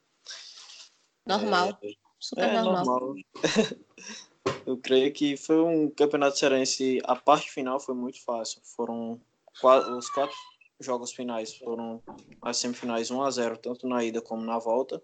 [1.25, 1.77] Normal.
[1.81, 2.85] É, Super é normal.
[2.85, 3.15] normal.
[4.65, 6.99] Eu creio que foi um campeonato cearense.
[7.05, 8.61] A parte final foi muito fácil.
[8.63, 9.19] Foram
[9.59, 10.35] quatro, os quatro
[10.79, 12.01] jogos finais foram
[12.41, 15.01] as semifinais 1 a 0 tanto na ida como na volta.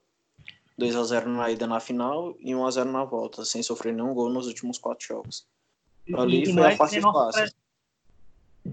[0.78, 3.94] 2 a 0 na ida na final e 1 a 0 na volta, sem sofrer
[3.94, 5.48] nenhum gol nos últimos quatro jogos.
[6.14, 7.56] Ali E- foi a é parte menospre- fácil.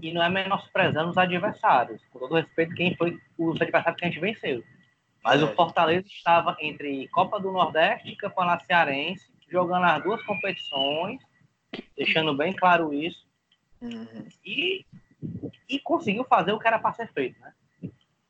[0.01, 2.01] E não é menosprezando os adversários.
[2.11, 4.63] Com todo respeito, quem foi os adversários que a gente venceu.
[5.23, 5.45] Mas É.
[5.45, 11.21] o Fortaleza estava entre Copa do Nordeste e Campeonato Cearense, jogando as duas competições,
[11.95, 13.25] deixando bem claro isso.
[13.81, 14.27] Uhum.
[14.43, 14.85] E,
[15.69, 17.53] e conseguiu fazer o que era para ser feito, né?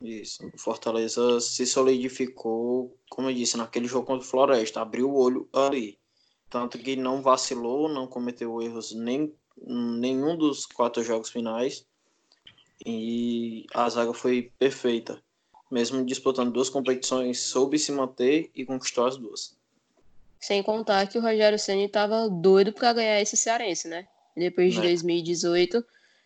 [0.04, 0.46] Isso.
[0.54, 4.82] O Fortaleza se solidificou, como eu disse, naquele jogo contra o Floresta.
[4.82, 5.98] Abriu o olho ali.
[6.50, 9.34] Tanto que não vacilou, não cometeu erros nem
[9.66, 11.86] nenhum dos quatro jogos finais.
[12.86, 15.24] E a zaga foi perfeita.
[15.72, 19.56] Mesmo disputando duas competições, soube se manter e conquistou as duas.
[20.39, 24.06] Sem contar que o Rogério Ceni tava doido pra ganhar esse cearense, né?
[24.36, 24.84] Depois de É.
[24.84, 25.84] 2018.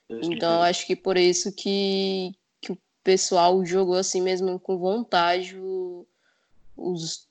[0.10, 2.34] Então, acho que por isso que,
[3.08, 6.06] pessoal jogou assim mesmo com vontade o-
[6.76, 7.26] os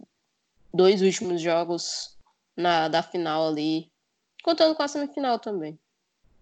[0.73, 2.17] dois últimos jogos
[2.57, 3.91] na, da final ali.
[4.43, 5.79] Contando com a semifinal também.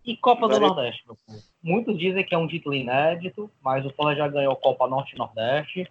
[0.04, 1.42] E Copa do Nordeste, meu povo.
[1.60, 5.18] Muitos dizem que é um título inédito, mas o Fortaleza já ganhou Copa Norte e
[5.18, 5.90] Nordeste.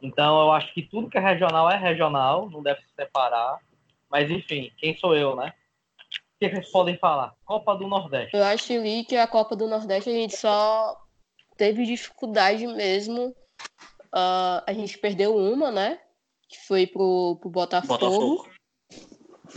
[0.00, 3.58] Então eu acho que tudo que é regional é regional, não deve se separar.
[4.10, 5.52] Mas enfim, quem sou eu, né?
[6.36, 7.34] O que vocês podem falar?
[7.44, 8.34] Copa do Nordeste.
[8.34, 10.96] Eu acho ali que a Copa do Nordeste a gente só
[11.58, 13.34] teve dificuldade mesmo.
[14.10, 16.00] Ah, a gente perdeu uma, né?
[16.48, 17.98] Que foi pro, pro Botafogo.
[17.98, 18.48] Botafogo.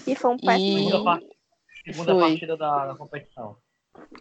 [0.06, 2.30] E foi um péssimo E- segunda Foi.
[2.30, 3.58] partida da, da competição.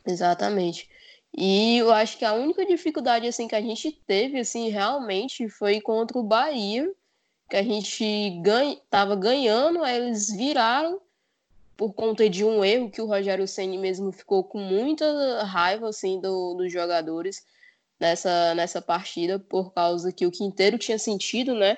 [0.07, 0.89] Exatamente.
[1.37, 5.81] E eu acho que a única dificuldade assim que a gente teve assim realmente foi
[5.81, 6.93] contra o Bahia,
[7.49, 11.01] que a gente ganha, tava ganhando, aí eles viraram
[11.77, 16.21] por conta de um erro que o Rogério Ceni mesmo ficou com muita raiva assim
[16.21, 17.45] do- dos jogadores
[18.01, 21.77] nessa nessa partida por causa que o Quinteiro tinha sentido, né?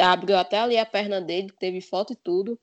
[0.00, 2.58] Abriu até ali a perna dele, teve foto e tudo.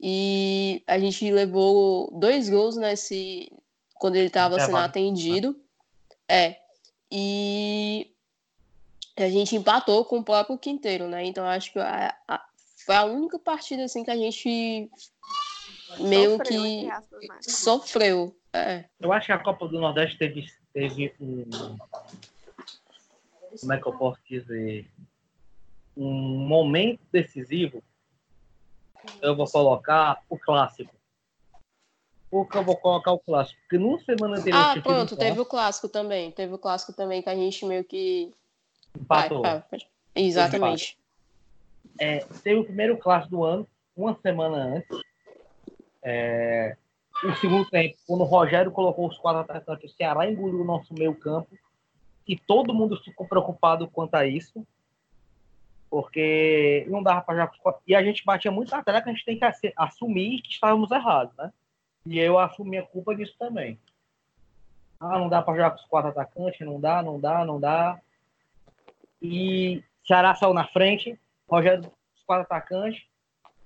[0.00, 3.50] E a gente levou dois gols nesse
[3.94, 4.84] quando ele estava sendo Intervalo.
[4.86, 5.60] atendido.
[6.28, 6.56] É.
[7.10, 8.12] E
[9.16, 11.24] a gente empatou com o próprio Quinteiro, né?
[11.24, 12.44] Então acho que a- a-
[12.86, 14.88] foi a única partida assim que a gente
[16.00, 17.36] meio Sofreu, que aspas, né?
[17.42, 18.36] sofreu.
[18.52, 18.84] É.
[19.00, 21.44] Eu acho que a Copa do Nordeste teve, teve um.
[23.60, 24.88] Como é que eu posso dizer?
[25.96, 26.12] Um
[26.46, 27.82] momento decisivo.
[29.20, 30.94] Eu vou colocar o clássico.
[32.30, 33.58] Por que eu vou colocar o clássico?
[33.62, 36.30] Porque numa semana anterior Ah, pronto, um teve o clássico também.
[36.30, 38.32] Teve o clássico também que a gente meio que.
[38.96, 39.42] empatou.
[39.42, 39.80] Vai, vai, vai.
[40.14, 40.98] Exatamente.
[41.98, 45.00] É, teve o primeiro clássico do ano, uma semana antes.
[46.02, 46.76] É,
[47.24, 50.94] o segundo tempo, quando o Rogério colocou os quatro atacantes, o Ceará engoliu o nosso
[50.94, 51.56] meio campo.
[52.26, 54.66] E todo mundo ficou preocupado quanto a isso.
[55.90, 57.80] Porque não dava para jogar.
[57.86, 60.50] E a gente batia muito na tela que a gente tem que assu- assumir que
[60.50, 61.50] estávamos errados, né?
[62.04, 63.78] E eu assumi a culpa disso também.
[65.00, 67.98] Ah, não dá para jogar com os quatro atacantes, não dá, não dá, não dá.
[69.22, 73.04] E Ceará saiu na frente, Rogério os quatro atacantes.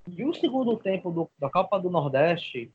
[0.07, 2.71] E o segundo tempo do- da Copa do Nordeste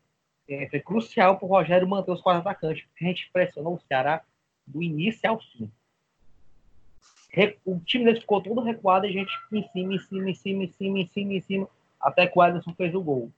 [0.47, 2.85] eh, foi crucial para o Rogério manter os quatro atacantes.
[2.85, 4.23] porque A gente pressionou o Ceará
[4.65, 5.71] do início ao fim.
[7.65, 10.63] O time dele ficou todo recuado e a gente em cima, em cima, em cima,
[10.63, 11.69] em cima, em cima, em cima,
[11.99, 13.31] até que o Ederson fez o gol.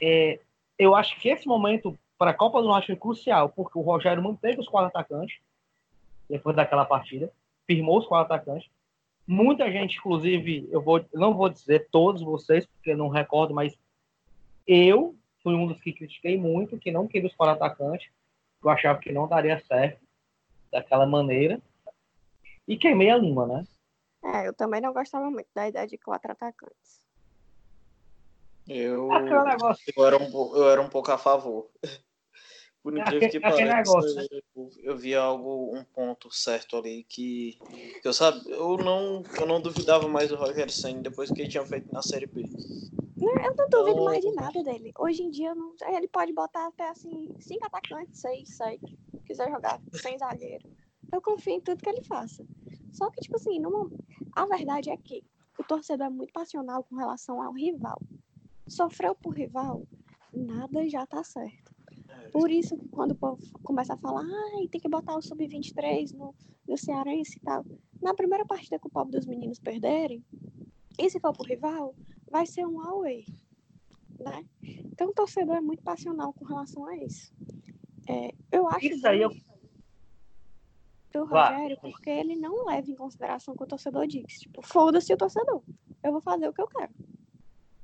[0.00, 0.40] É,
[0.78, 4.22] eu acho que esse momento para a Copa do Norte foi crucial, porque o Rogério
[4.22, 5.38] manteve os quatro atacantes
[6.28, 7.32] depois daquela partida,
[7.66, 8.68] firmou os quatro atacantes.
[9.26, 13.78] Muita gente, inclusive, eu vou, não vou dizer todos vocês, porque não recordo, mas
[14.66, 18.08] eu fui um dos que critiquei muito, que não queria os quatro atacantes.
[18.62, 20.00] Eu achava que não daria certo
[20.70, 21.60] daquela maneira.
[22.66, 23.66] E queimei a língua, né?
[24.24, 27.02] É, eu também não gostava muito da ideia de quatro atacantes.
[28.68, 29.08] Eu,
[29.96, 31.68] eu, era um, eu era um pouco a favor.
[32.82, 34.26] Por incrível que pareça, negócio, né?
[34.56, 37.56] eu, eu vi algo, um ponto certo ali que,
[38.02, 41.48] que eu sabe, eu não, eu não duvidava mais do Roger Senna depois que ele
[41.48, 42.42] tinha feito na Série B.
[43.22, 44.92] Eu não duvido mais de nada dele.
[44.98, 49.80] Hoje em dia, não, ele pode botar até assim, cinco atacantes, seis, sete, quiser jogar
[49.92, 50.68] sem zagueiro.
[51.12, 52.44] Eu confio em tudo que ele faça.
[52.92, 53.88] Só que, tipo assim, numa...
[54.34, 55.22] a verdade é que
[55.58, 58.00] o torcedor é muito passional com relação ao rival.
[58.66, 59.86] Sofreu por rival,
[60.32, 61.72] nada já tá certo.
[62.32, 66.34] Por isso, quando o povo começa a falar, ai, tem que botar o sub-23 no,
[66.66, 67.64] no Cearense e tal.
[68.00, 70.24] Na primeira partida que o povo dos meninos perderem,
[70.98, 71.94] e se for pro rival,
[72.32, 73.24] vai ser um away.
[74.18, 74.44] Né?
[74.62, 77.32] Então o torcedor é muito passional com relação a isso.
[78.08, 79.30] É, eu acho isso aí eu...
[81.12, 84.40] do Rogério, porque ele não leva em consideração o que o torcedor diz.
[84.40, 85.62] Tipo, foda-se o torcedor.
[86.02, 86.92] Eu vou fazer o que eu quero.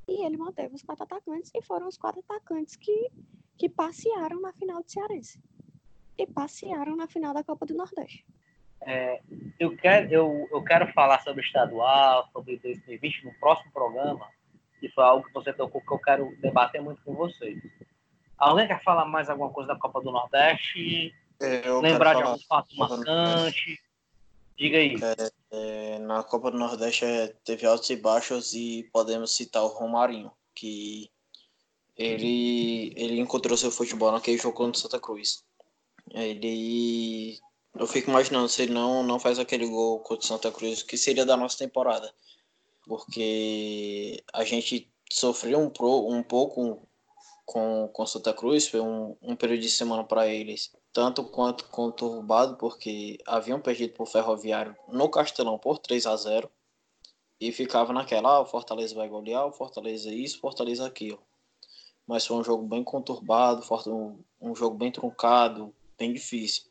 [0.09, 3.11] E ele manteve os quatro atacantes e foram os quatro atacantes que
[3.59, 5.43] que passearam na final do Cearense
[6.17, 8.25] e passearam na final da Copa do Nordeste.
[8.81, 9.21] É,
[9.59, 14.31] eu, quero, eu, eu quero falar sobre estadual, sobre 2020 no próximo programa,
[14.83, 17.61] e foi algo que você tocou que eu quero debater muito com vocês.
[18.37, 21.13] Alguém quer falar mais alguma coisa da Copa do Nordeste?
[21.41, 23.81] É, Lembrar de algum fato marcante?
[24.57, 24.97] Diga aí.
[25.03, 29.69] É, é, na Copa do Nordeste é, teve altos e baixos e podemos citar o
[29.69, 31.11] Romarinho, que
[31.97, 35.45] ele, ele encontrou seu futebol naquele jogo contra o Santa Cruz.
[36.13, 37.39] Ele.
[37.75, 40.97] Eu fico imaginando se ele não, não faz aquele gol contra o Santa Cruz, que
[40.97, 42.13] seria da nossa temporada.
[42.89, 46.89] Porque a gente sofreu um, pro, um pouco
[47.45, 52.57] com, com Santa Cruz, foi um, um período de semana para eles, tanto quanto conturbado,
[52.57, 56.51] porque haviam perdido para o Ferroviário no Castelão por 3 a 0
[57.41, 61.23] e ficava naquela, ah, o Fortaleza vai golear, o Fortaleza isso, o Fortaleza aquilo
[62.09, 63.63] mas foi um jogo bem conturbado,
[64.41, 66.65] um, jogo bem truncado, bem difícil.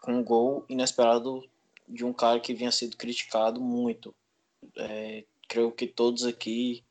[0.00, 1.48] Com um gol inesperado
[1.88, 4.12] de um cara que vinha sido criticado muito.
[4.76, 6.84] É, creio que todos aqui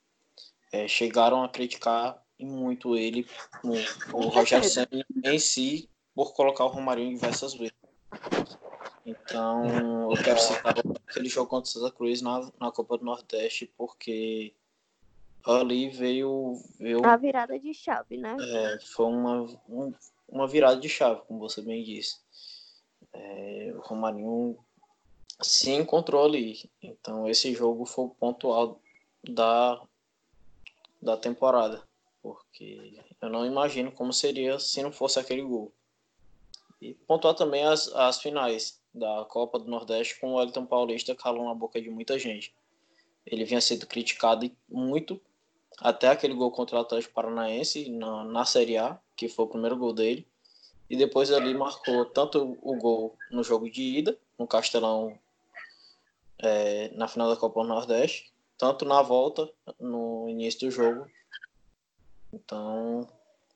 [0.71, 3.27] é, chegaram a criticar muito ele,
[3.63, 3.73] o,
[4.17, 4.87] o Senna
[5.23, 7.75] em si, por colocar o Romarinho diversas vezes.
[9.05, 10.75] Então, eu quero citar
[11.07, 14.53] aquele jogo contra o Santa Cruz na, na Copa do Nordeste, porque
[15.43, 18.35] ali veio, veio a virada de chave, né?
[18.39, 19.93] É, foi uma, um,
[20.27, 22.19] uma virada de chave, como você bem disse.
[23.13, 24.57] É, o Romarinho
[25.41, 26.69] se encontrou ali.
[26.81, 28.79] Então esse jogo foi o ponto alto
[29.23, 29.81] da,
[31.01, 31.81] da temporada.
[32.21, 35.71] Porque eu não imagino como seria se não fosse aquele gol.
[36.81, 41.45] E pontuar também as, as finais da Copa do Nordeste com o Wellington Paulista calou
[41.45, 42.53] na boca de muita gente.
[43.25, 45.21] Ele vinha sendo criticado muito
[45.79, 49.77] até aquele gol contra o Atlético Paranaense na, na Série A, que foi o primeiro
[49.77, 50.27] gol dele.
[50.89, 55.17] E depois ali marcou tanto o gol no jogo de ida, no Castelão,
[56.41, 61.05] é, na final da Copa do Nordeste, tanto na volta, no início do jogo.
[62.33, 63.07] Então,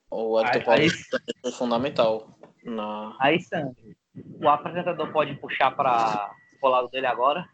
[0.10, 2.38] o Elton Paulista é fundamental.
[2.64, 3.16] Na...
[3.20, 3.76] Aí, Sandro,
[4.16, 7.48] o apresentador pode puxar para o lado dele agora?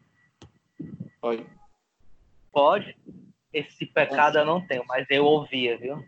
[1.19, 1.45] Pode.
[2.51, 2.95] Pode?
[3.53, 6.03] esse pecado eu não tenho, mas eu ouvia, viu?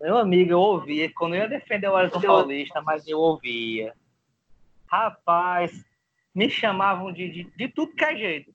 [0.00, 1.12] Meu amigo, eu ouvia.
[1.12, 3.94] Quando eu ia defender o Elton Paulista, mas eu ouvia.
[4.86, 5.84] Rapaz,
[6.34, 8.54] me chamavam de, de, de tudo que é jeito.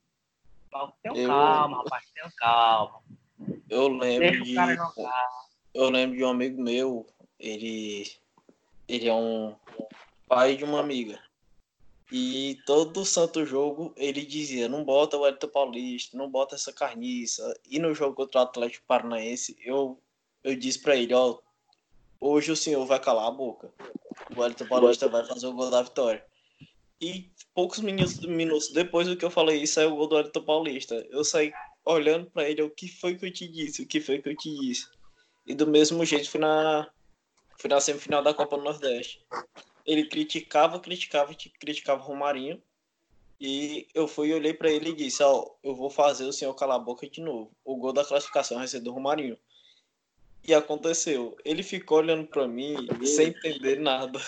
[1.02, 1.28] Tenham eu...
[1.28, 3.00] calma, rapaz, tenham calma.
[3.68, 4.52] Eu lembro Deixa de...
[4.52, 5.28] o cara jogar.
[5.74, 7.06] Eu lembro de um amigo meu,
[7.38, 8.10] ele,
[8.88, 9.54] ele é um
[10.26, 11.20] pai de uma amiga.
[12.10, 17.58] E todo santo jogo ele dizia: não bota o Elton Paulista, não bota essa carniça.
[17.68, 20.00] E no jogo contra o Atlético Paranaense, eu,
[20.44, 21.38] eu disse para ele: ó,
[22.20, 23.72] hoje o senhor vai calar a boca.
[24.36, 26.24] O Elton Paulista vai fazer o gol da vitória.
[27.00, 30.94] E poucos minutos, depois do que eu falei isso, saiu o gol do Elton Paulista.
[31.10, 31.52] Eu saí
[31.84, 33.82] olhando para ele: o que foi que eu te disse?
[33.82, 34.86] O que foi que eu te disse?
[35.46, 36.90] E do mesmo jeito fui na,
[37.58, 39.20] fui na semifinal da Copa do Nordeste
[39.86, 42.60] ele criticava, criticava, criticava o Romarinho.
[43.38, 46.52] E eu fui, olhei para ele e disse: Ó, oh, eu vou fazer o senhor
[46.54, 47.54] calar a boca de novo.
[47.64, 49.38] O gol da classificação vai ser do Romarinho.
[50.46, 51.36] E aconteceu.
[51.44, 52.74] Ele ficou olhando para mim
[53.04, 54.20] sem entender nada.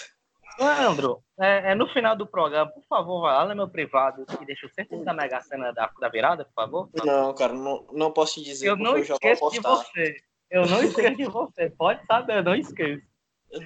[0.59, 4.45] Leandro, é, é, no final do programa, por favor, vai lá no meu privado e
[4.45, 6.91] deixa o centro da Mega Sena da, da virada, por favor.
[7.05, 8.69] Não, cara, não, não posso te dizer.
[8.69, 10.17] Eu não eu esqueço de você.
[10.51, 11.71] Eu não esqueço de você.
[11.71, 13.07] Pode saber, eu não esqueço.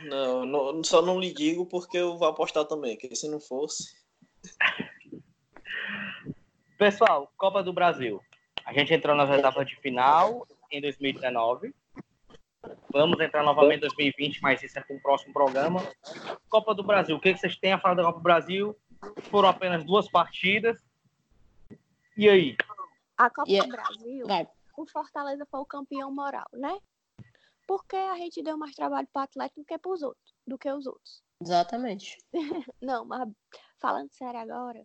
[0.04, 3.84] Não, não, só não lhe digo porque eu vou apostar também, que se não fosse.
[6.78, 8.20] Pessoal, Copa do Brasil.
[8.64, 11.74] A gente entrou nas etapas de final em 2019.
[12.92, 15.80] Vamos entrar novamente em 2020, mas isso é para o próximo programa.
[16.48, 18.76] Copa do Brasil, o que vocês têm a falar da Copa do Brasil?
[19.30, 20.80] Foram apenas duas partidas.
[22.16, 22.56] E aí?
[23.16, 23.68] A Copa yeah.
[23.68, 24.48] do Brasil, Vai.
[24.76, 26.78] o Fortaleza foi o campeão moral, né?
[27.66, 30.58] Porque a gente deu mais trabalho para o Atlético do que para os outros, do
[30.58, 31.22] que os outros.
[31.40, 32.18] Exatamente.
[32.80, 33.28] Não, mas
[33.80, 34.84] falando sério agora,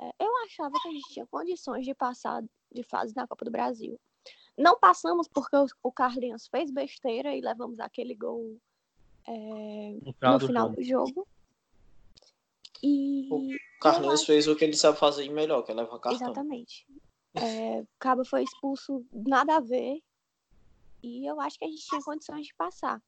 [0.00, 3.50] é, eu achava que a gente tinha condições de passar de fase na Copa do
[3.50, 3.98] Brasil.
[4.58, 8.58] Não passamos porque o Carlinhos fez besteira e levamos aquele gol
[9.26, 11.28] é, no final, do, final do jogo.
[12.82, 13.48] E o
[13.80, 16.14] Carlinhos fez o que ele sabe fazer melhor, que é levar cartão.
[16.14, 16.84] Exatamente.
[17.34, 20.02] É, o Cabo foi expulso, nada a ver.
[21.02, 23.00] E eu acho que a gente tinha condições de passar.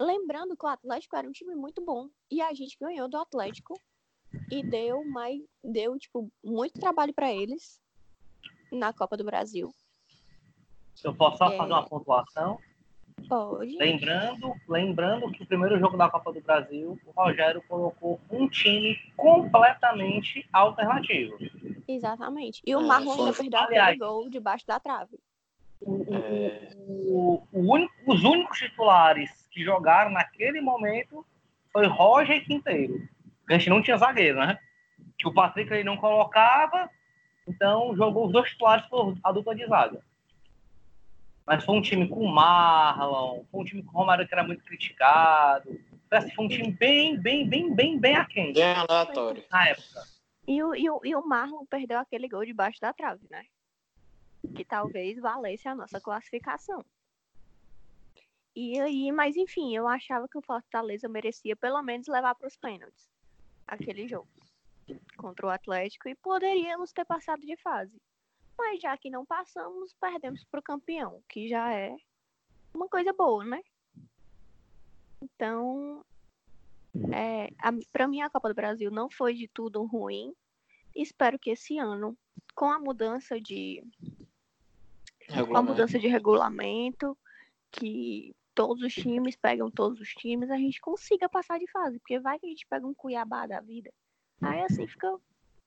[0.00, 3.78] Lembrando que o Atlético era um time muito bom e a gente ganhou do Atlético
[4.50, 7.78] e deu mais deu tipo muito trabalho para eles
[8.72, 9.74] na Copa do Brasil.
[11.04, 11.56] Eu posso só é...
[11.56, 12.58] fazer uma pontuação?
[13.28, 13.76] Pode.
[13.76, 18.98] Lembrando, lembrando que o primeiro jogo da Copa do Brasil, o Rogério colocou um time
[19.16, 21.36] completamente alternativo.
[21.86, 22.62] Exatamente.
[22.66, 25.18] E o Marlon ainda perdeu aquele gol debaixo da trave.
[25.80, 26.70] O, é...
[26.76, 31.24] o, o único, os únicos titulares que jogaram naquele momento
[31.72, 33.08] foi Roger e Quinteiro.
[33.48, 34.58] A gente não tinha zagueiro, né?
[35.18, 36.88] Que o Patrick ele não colocava,
[37.46, 40.00] então jogou os dois titulares por a dupla de zaga.
[41.50, 44.62] Mas foi um time com Marlon, foi um time com o Romário que era muito
[44.62, 45.68] criticado.
[46.32, 48.52] Foi um time bem, bem, bem, bem, bem aquém.
[48.52, 49.44] Bem aleatório.
[49.50, 50.04] Na época.
[50.46, 53.44] E o, e, o, e o Marlon perdeu aquele gol debaixo da trave, né?
[54.54, 56.84] Que talvez valesse a nossa classificação.
[58.54, 62.56] E aí, mas enfim, eu achava que o Fortaleza merecia pelo menos levar para os
[62.56, 63.10] pênaltis
[63.66, 64.28] aquele jogo
[65.16, 68.00] contra o Atlético e poderíamos ter passado de fase.
[68.60, 71.96] Mas já que não passamos, perdemos para o campeão, que já é
[72.74, 73.62] uma coisa boa, né?
[75.22, 76.04] Então,
[77.10, 77.48] é,
[77.90, 80.34] para mim a Copa do Brasil não foi de tudo ruim.
[80.94, 82.14] Espero que esse ano,
[82.54, 83.82] com a mudança de
[85.48, 87.16] com a mudança de regulamento,
[87.72, 92.18] que todos os times pegam todos os times, a gente consiga passar de fase, porque
[92.18, 93.90] vai que a gente pega um Cuiabá da vida.
[94.42, 95.18] Aí assim fica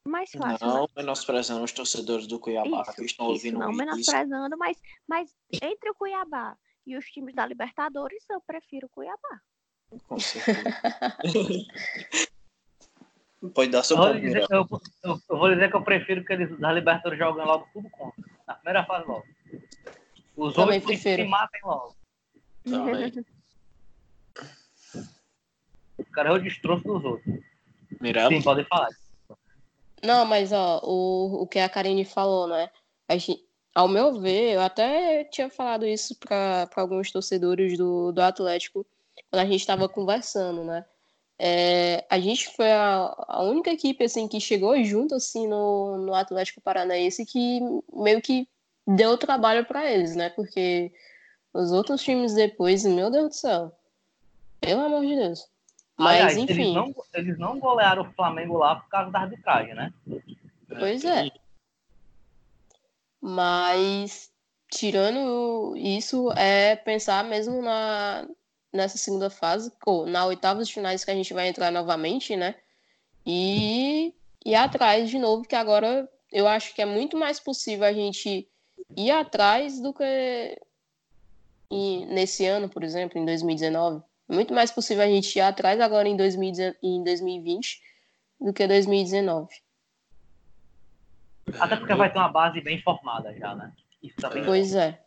[0.06, 0.68] mais fácil.
[0.68, 0.88] Não né?
[0.98, 4.78] menosprezando os torcedores do Cuiabá isso, que estão isso, ouvindo Não menosprezando, mas,
[5.08, 9.42] mas entre o Cuiabá e os times da Libertadores, eu prefiro o Cuiabá.
[10.08, 10.64] Com certeza.
[13.54, 14.68] Pode dar seu eu vou, dizer, eu,
[15.04, 18.24] eu, eu, vou dizer que eu prefiro que eles da Libertadores joguem logo tudo contra.
[18.48, 19.26] Na primeira fase logo.
[20.36, 21.96] Os outros se matem logo.
[22.64, 23.26] Também.
[25.98, 27.40] O cara é o destroço dos outros.
[28.00, 28.38] Miramos?
[28.38, 28.90] Sim, pode falar.
[30.04, 32.70] Não, mas ó, o, o que a Karine falou, né?
[33.08, 38.22] A gente, ao meu ver, eu até tinha falado isso para alguns torcedores do, do
[38.22, 38.86] Atlético
[39.32, 40.86] quando a gente estava conversando, né?
[41.40, 46.14] É, a gente foi a, a, única equipe assim que chegou junto assim no, no
[46.14, 47.60] Atlético Paranaense que
[47.92, 48.48] meio que
[48.86, 50.30] deu trabalho para eles, né?
[50.30, 50.92] Porque
[51.54, 53.72] os outros times depois, meu Deus do céu.
[54.62, 55.53] Pelo amor de Deus.
[55.98, 56.54] Mas, Aliás, enfim.
[56.54, 59.94] Eles não, eles não golearam o Flamengo lá por causa da arbitragem, né?
[60.68, 61.30] Pois é.
[63.22, 64.32] Mas,
[64.70, 68.28] tirando isso, é pensar mesmo na,
[68.72, 72.56] nessa segunda fase, ou na oitava de finais que a gente vai entrar novamente, né?
[73.26, 74.14] E
[74.44, 78.50] ir atrás de novo, que agora eu acho que é muito mais possível a gente
[78.98, 80.60] ir atrás do que
[81.72, 84.04] e nesse ano, por exemplo, em 2019.
[84.34, 87.82] É muito mais possível a gente ir atrás agora em, 2020
[88.42, 89.48] do que 2019.
[91.60, 93.72] Até porque vai ter uma base bem formada já, né?
[94.44, 95.00] pois é.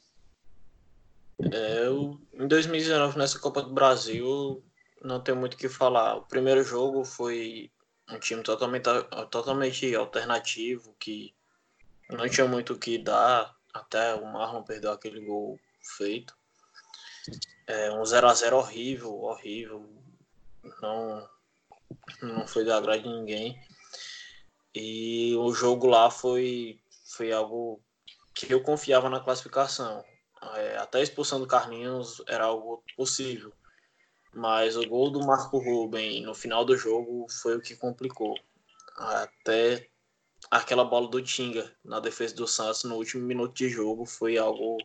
[1.41, 4.63] é eu, em 2019, nessa Copa do Brasil,
[5.03, 6.19] não tenho muito o que falar.
[6.19, 7.69] O primeiro jogo foi
[8.09, 8.85] um time totalmente,
[9.33, 11.35] totalmente alternativo, que
[12.09, 15.59] não tinha muito o que dar, até o Marlon perdeu aquele gol
[15.97, 16.33] feito.
[17.67, 19.89] É um 0 a 0 horrível, horrível.
[20.81, 21.29] Não,
[22.23, 23.61] não foi da grade de ninguém.
[24.75, 27.81] E o jogo lá foi, foi algo
[28.35, 30.05] que eu confiava na classificação.
[30.55, 33.53] É, até a expulsão do Carlinhos era algo possível.
[34.33, 38.39] Mas o gol do Marco Ruben no final do jogo foi o que complicou.
[38.97, 39.89] Até
[40.51, 44.77] aquela bola do Tinga na defesa do Santos no último minuto de jogo foi algo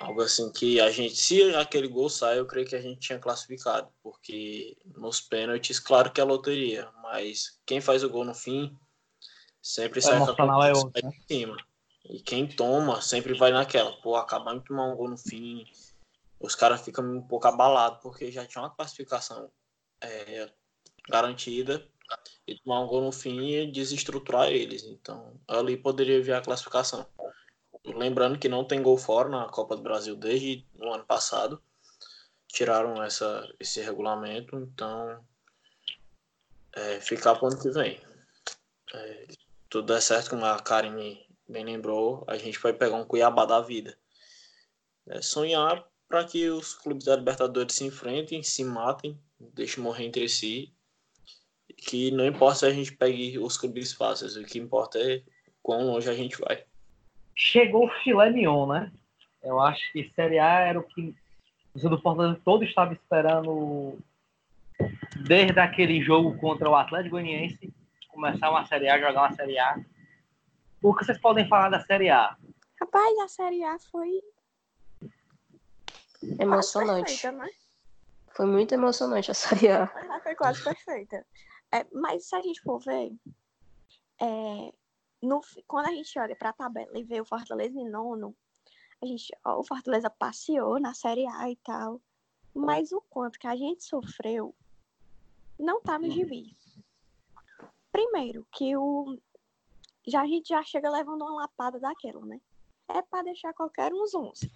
[0.00, 3.18] Algo assim que a gente, se aquele gol sai, eu creio que a gente tinha
[3.18, 8.76] classificado, porque nos pênaltis, claro que é loteria, mas quem faz o gol no fim
[9.60, 11.12] sempre sai com a é outro, né?
[11.28, 11.56] cima.
[12.04, 15.64] E quem toma sempre vai naquela, pô, acabamos de tomar um gol no fim,
[16.40, 19.50] os caras ficam um pouco abalados, porque já tinha uma classificação
[20.00, 20.50] é,
[21.08, 21.86] garantida
[22.46, 24.82] e tomar um gol no fim e desestruturar eles.
[24.84, 27.06] Então, ali poderia vir a classificação.
[27.84, 31.62] Lembrando que não tem gol fora na Copa do Brasil desde o ano passado.
[32.48, 35.24] Tiraram essa, esse regulamento, então
[36.74, 38.00] é, ficar para o ano que vem.
[38.94, 39.26] É,
[39.68, 43.60] tudo der certo, como a Karine bem lembrou, a gente vai pegar um Cuiabá da
[43.60, 43.98] vida.
[45.08, 50.28] É, sonhar para que os clubes da Libertadores se enfrentem, se matem, deixem morrer entre
[50.28, 50.74] si
[51.82, 55.22] que não importa se a gente pegue os clubes fáceis, o que importa é
[55.62, 56.64] quão longe a gente vai.
[57.34, 58.92] Chegou o filé mignon, né?
[59.42, 61.14] Eu acho que Série A era o que
[61.74, 63.98] o do Fortaleza todo estava esperando
[65.26, 67.72] desde aquele jogo contra o Atlético Goianiense,
[68.08, 69.80] começar uma Série A, jogar uma Série A.
[70.82, 72.36] O que vocês podem falar da Série A?
[72.80, 74.20] Rapaz, a Série A foi
[76.38, 77.12] emocionante.
[77.12, 77.48] Perfeita, né?
[78.34, 79.86] Foi muito emocionante a Série A.
[80.22, 81.24] Foi quase perfeita.
[81.72, 83.12] É, mas se a gente for ver,
[84.20, 84.72] é,
[85.22, 88.34] no, quando a gente olha para a tabela e vê o Fortaleza em nono,
[89.00, 92.00] a gente, ó, o Fortaleza passeou na Série A e tal,
[92.54, 94.54] mas o quanto que a gente sofreu
[95.58, 96.56] não tá no gibi.
[97.90, 99.18] Primeiro, que o
[100.06, 102.40] já a gente já chega levando uma lapada daquela, né?
[102.88, 104.50] É para deixar qualquer uns 11.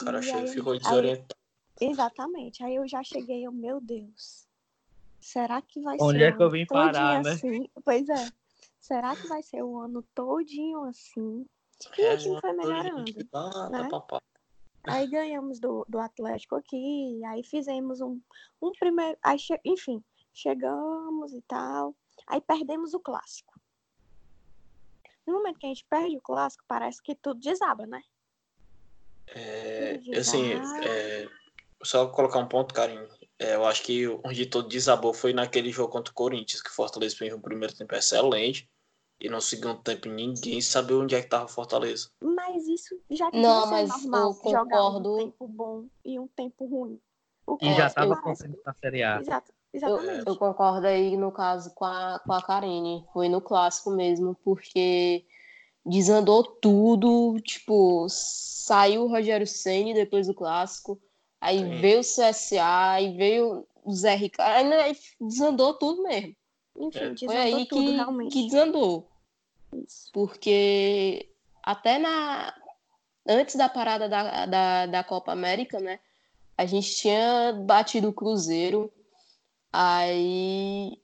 [0.00, 1.36] O cara chega, ficou desorientado.
[1.80, 2.64] Aí, exatamente.
[2.64, 4.48] Aí eu já cheguei, eu, meu Deus.
[5.20, 7.30] Será que vai Onde ser é que eu vim parar, né?
[7.30, 7.68] assim?
[7.84, 8.32] Pois é.
[8.88, 11.44] Será que vai ser o ano todinho assim?
[11.98, 13.04] E é, o time foi melhorando.
[13.70, 13.88] né?
[14.84, 18.18] Aí ganhamos do, do Atlético aqui, aí fizemos um,
[18.62, 19.18] um primeiro.
[19.22, 19.60] Aí, che...
[19.62, 21.94] enfim, chegamos e tal.
[22.26, 23.60] Aí perdemos o clássico.
[25.26, 28.00] No momento que a gente perde o clássico, parece que tudo desaba, né?
[29.26, 31.28] É, assim, é,
[31.82, 33.06] só colocar um ponto, Karim.
[33.38, 36.74] É, eu acho que onde todo desabou foi naquele jogo contra o Corinthians, que o
[36.74, 38.66] Fortaleza fez um primeiro tempo excelente.
[39.20, 42.08] E no segundo tempo ninguém sabia onde é que estava Fortaleza.
[42.22, 45.14] Mas isso já que não, mas normal, eu concordo.
[45.14, 47.00] um tempo bom e um tempo ruim.
[47.60, 49.20] e já estava acontecendo na Série A.
[49.20, 50.18] Exato, exatamente.
[50.20, 53.04] Eu, eu, concordo aí no caso com a, com a Karine.
[53.12, 55.24] Foi no clássico mesmo, porque
[55.84, 57.40] desandou tudo.
[57.40, 61.00] Tipo, saiu o Rogério Senni depois do clássico.
[61.40, 61.80] Aí Sim.
[61.80, 66.36] veio o CSA, aí veio o Zé Ricardo, aí desandou tudo mesmo.
[66.78, 67.26] Enfim, é.
[67.26, 68.32] Foi aí tudo, que, realmente.
[68.32, 69.08] que desandou.
[69.72, 70.10] Isso.
[70.12, 71.28] Porque
[71.62, 72.54] até na
[73.26, 76.00] antes da parada da, da, da Copa América, né?
[76.56, 78.92] A gente tinha batido o Cruzeiro.
[79.72, 80.98] Aí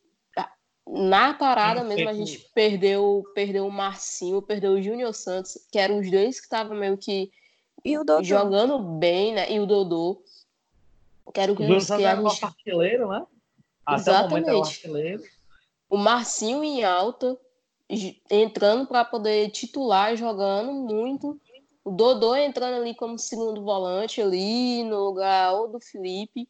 [0.87, 5.99] na parada mesmo a gente perdeu, perdeu o Marcinho, perdeu o Júnior Santos, que eram
[5.99, 7.33] os dois que estavam meio que
[7.85, 8.22] e o Dodô.
[8.22, 9.51] jogando bem, né?
[9.53, 10.22] E o Dodô.
[11.33, 12.45] Quero que, o que a gente...
[12.45, 13.27] artilheiro, né?
[13.85, 14.51] Até Exatamente.
[14.51, 15.22] o artilheiro.
[15.89, 17.39] O Marcinho em alta,
[18.30, 21.41] entrando para poder titular, jogando muito.
[21.85, 26.49] O Dodô entrando ali como segundo volante ali, no lugar ou do Felipe.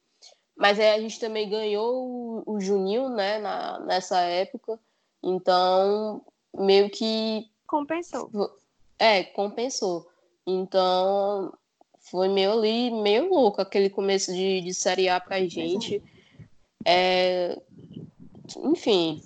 [0.57, 4.79] Mas aí a gente também ganhou o, o Juninho, né, na, nessa época.
[5.23, 6.25] Então,
[6.55, 7.51] meio que.
[7.67, 8.31] Compensou.
[8.99, 10.09] É, compensou.
[10.47, 11.53] Então,
[11.99, 16.03] foi meio ali, meio louco aquele começo de, de Série A pra gente.
[16.85, 17.61] É,
[18.59, 19.23] enfim.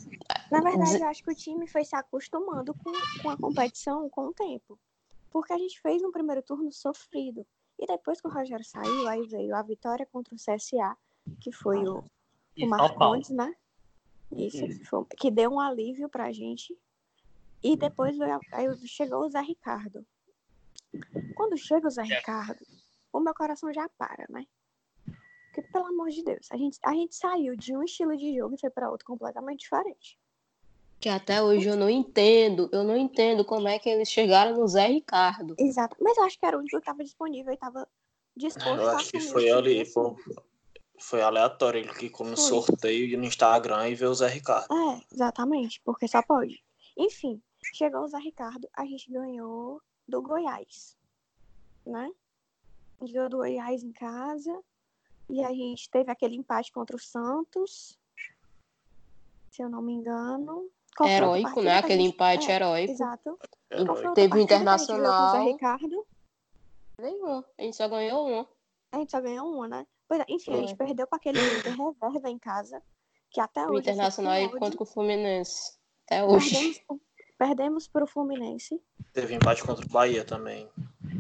[0.51, 2.93] Na verdade, eu acho que o time foi se acostumando com,
[3.23, 4.79] com a competição com o tempo.
[5.31, 7.47] Porque a gente fez um primeiro turno sofrido.
[7.79, 10.97] E depois que o Rogério saiu, aí veio a vitória contra o CSA,
[11.41, 12.05] que foi o,
[12.59, 13.55] o Marcondes, né?
[14.33, 15.07] Isso, Isso.
[15.17, 16.77] que deu um alívio pra gente.
[17.63, 20.05] E depois veio, aí chegou o Zé Ricardo.
[21.35, 22.65] Quando chega o Zé Ricardo,
[23.13, 24.47] o meu coração já para, né?
[25.73, 28.61] Pelo amor de Deus, a gente, a gente saiu de um estilo de jogo e
[28.61, 30.19] foi para outro completamente diferente.
[31.01, 34.67] Que até hoje eu não entendo, eu não entendo como é que eles chegaram no
[34.67, 35.55] Zé Ricardo.
[35.59, 37.89] Exato, mas eu acho que era o único que estava disponível e estava
[38.37, 40.15] disposto eu a acho que foi ali, foi,
[40.99, 42.47] foi aleatório, ele clicou no foi.
[42.47, 44.73] sorteio no Instagram e viu o Zé Ricardo.
[44.73, 46.63] É, exatamente, porque só pode.
[46.97, 47.41] Enfim,
[47.75, 50.97] chegou o Zé Ricardo, a gente ganhou do Goiás,
[51.87, 52.11] né?
[53.01, 54.65] A gente ganhou do Goiás em casa
[55.29, 57.99] e a gente teve aquele empate contra o Santos,
[59.51, 60.71] se eu não me engano.
[60.97, 61.79] Qual heróico, né?
[61.79, 62.15] Aquele gente...
[62.15, 62.93] empate é, heróico.
[62.93, 63.39] Exato.
[64.15, 65.37] Teve o Internacional.
[65.37, 66.07] A Ricardo.
[66.99, 67.45] Nenhum.
[67.57, 68.47] A gente só ganhou um.
[68.91, 69.87] A gente só ganhou uma, né?
[70.09, 72.83] Pois é, enfim, a gente perdeu para aquele reserva em casa,
[73.31, 73.73] que até hoje.
[73.73, 75.79] O Internacional é contra o Fluminense.
[76.07, 76.51] Até hoje.
[76.51, 77.03] Perdemos,
[77.39, 78.83] perdemos para o Fluminense.
[79.13, 80.69] Teve empate contra o Bahia também.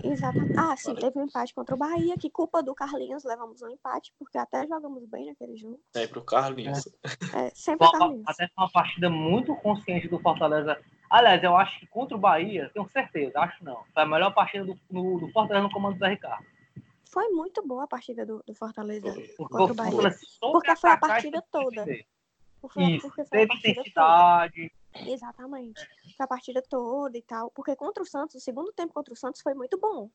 [0.02, 0.58] Exatamente.
[0.58, 4.12] Ah, sim, teve um empate contra o Bahia, que culpa do Carlinhos, levamos um empate,
[4.18, 5.80] porque até jogamos bem naquele jogo.
[5.92, 6.88] Sempre o Carlinhos.
[7.34, 8.24] É, sempre o Carlinhos.
[8.26, 10.78] Até foi uma partida muito consciente do Fortaleza.
[11.10, 13.82] Aliás, eu acho que contra o Bahia, tenho certeza, acho não.
[13.94, 16.44] Foi a melhor partida do, no, do Fortaleza no comando do Zé Ricardo.
[17.10, 20.18] Foi muito boa a partida do, do Fortaleza Porque contra o Bahia.
[20.40, 21.86] Porque foi a partida toda.
[22.60, 24.72] Porque, Isso, porque foi a teve partida intensidade.
[24.94, 25.80] Exatamente.
[26.16, 27.50] Foi a partida toda e tal.
[27.50, 30.10] Porque contra o Santos, o segundo tempo contra o Santos foi muito bom.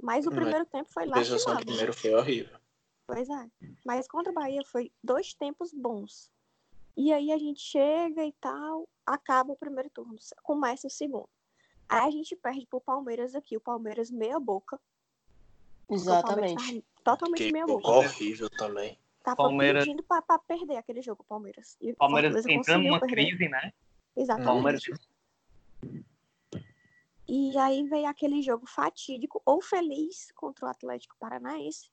[0.00, 1.66] Mas o Mas primeiro tempo foi prestação lastimável.
[1.66, 2.58] primeiro foi horrível.
[3.06, 3.50] Pois é.
[3.84, 6.30] Mas contra o Bahia foi dois tempos bons.
[6.96, 11.28] E aí a gente chega e tal, acaba o primeiro turno, começa o segundo.
[11.88, 14.76] Aí a gente perde pro Palmeiras aqui, o Palmeiras meia boca.
[15.88, 16.84] o Palmeiras Exatamente.
[17.04, 17.86] Totalmente Que meia boca.
[17.88, 18.98] horrível também.
[19.22, 21.76] Tava Palmeiras- pedindo pra, pra perder aquele jogo, o Palmeiras.
[21.80, 23.14] E o Palmeiras Fortaleza entrando numa perder.
[23.14, 23.72] crise, né?
[24.16, 24.46] Exatamente.
[24.46, 24.82] Palmeiras
[27.28, 31.90] E aí veio aquele jogo fatídico ou feliz contra o Atlético Paranaense.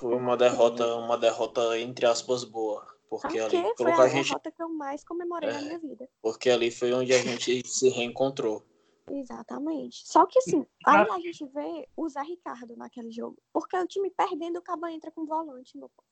[0.00, 2.84] Foi uma derrota, uma derrota entre aspas boa.
[3.08, 5.62] Porque ali, foi a a gente, derrota que eu mais comemorei na É.
[5.62, 6.08] minha vida.
[6.20, 8.64] porque ali foi onde a gente se reencontrou.
[9.08, 10.02] Exatamente.
[10.08, 11.02] Só que assim, Ah.
[11.02, 13.36] aí a gente vê o Zé Ricardo naquele jogo.
[13.52, 16.08] Porque o time perdendo, o Caba entra com volante, meu povo.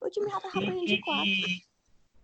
[0.00, 1.30] O time já tava ganhando de quatro.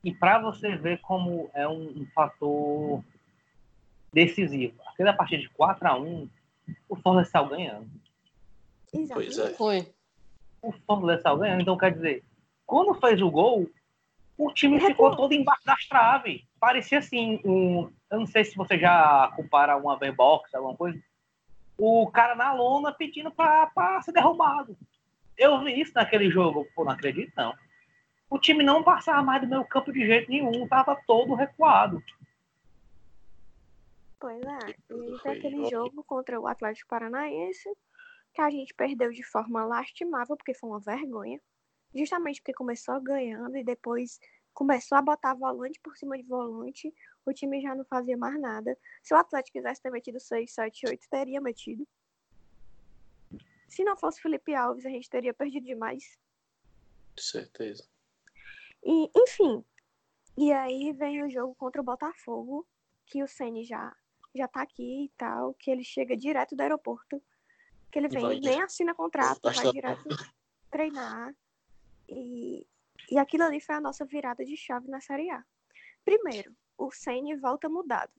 [0.02, 3.02] E, para você ver como é um, um fator
[4.12, 6.28] decisivo, aquela partida de 4 a 1
[6.88, 7.88] o Fortaleza saiu ganhando.
[8.90, 9.40] Pois Exatamente.
[9.40, 9.54] é.
[9.54, 9.88] Foi.
[10.62, 12.24] O Fortaleza saiu ganhando, então quer dizer,
[12.66, 13.68] quando fez o gol,
[14.36, 16.42] o time ficou todo embaixo das traves.
[16.60, 20.98] Parecia assim, um, eu não sei se você já compara uma V-Box, alguma coisa,
[21.76, 24.76] o cara na lona pedindo para ser derrubado.
[25.36, 27.54] Eu vi isso naquele jogo, pô, não acredito não.
[28.30, 32.02] O time não passava mais do meu campo de jeito nenhum, tava todo recuado.
[34.20, 34.76] Pois é.
[34.90, 35.84] E aí Foi tem aquele horrível.
[35.84, 37.68] jogo contra o Atlético Paranaense,
[38.34, 41.40] que a gente perdeu de forma lastimável, porque foi uma vergonha.
[41.94, 44.20] Justamente porque começou ganhando e depois
[44.52, 46.92] começou a botar volante por cima de volante,
[47.24, 48.76] o time já não fazia mais nada.
[49.02, 51.86] Se o Atlético quisesse ter metido 6, 7, 8, teria metido.
[53.68, 56.18] Se não fosse Felipe Alves, a gente teria perdido demais.
[57.14, 57.88] Com certeza.
[58.84, 59.64] E, enfim.
[60.36, 62.66] E aí vem o jogo contra o Botafogo,
[63.06, 63.94] que o Ceni já
[64.34, 67.20] já tá aqui e tal, que ele chega direto do aeroporto,
[67.90, 70.08] que ele vem, vai nem assina contrato, vai Basta- direto
[70.70, 71.34] treinar.
[72.08, 72.66] E,
[73.10, 75.44] e aquilo ali foi a nossa virada de chave na Série A.
[76.04, 78.12] Primeiro, o Ceni volta mudado.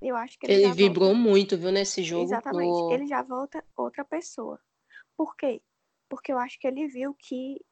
[0.00, 1.20] Eu acho que ele, Ele vibrou volta...
[1.20, 2.24] muito, viu, nesse jogo.
[2.24, 2.94] Exatamente.
[2.94, 4.60] Ele já volta outra pessoa.
[5.16, 5.62] Por quê?
[6.08, 7.64] Porque eu acho que ele viu que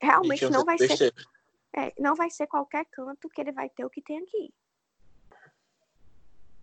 [0.00, 1.12] realmente não vai ser
[1.76, 4.52] é, não vai ser qualquer canto que ele vai ter o que tem aqui.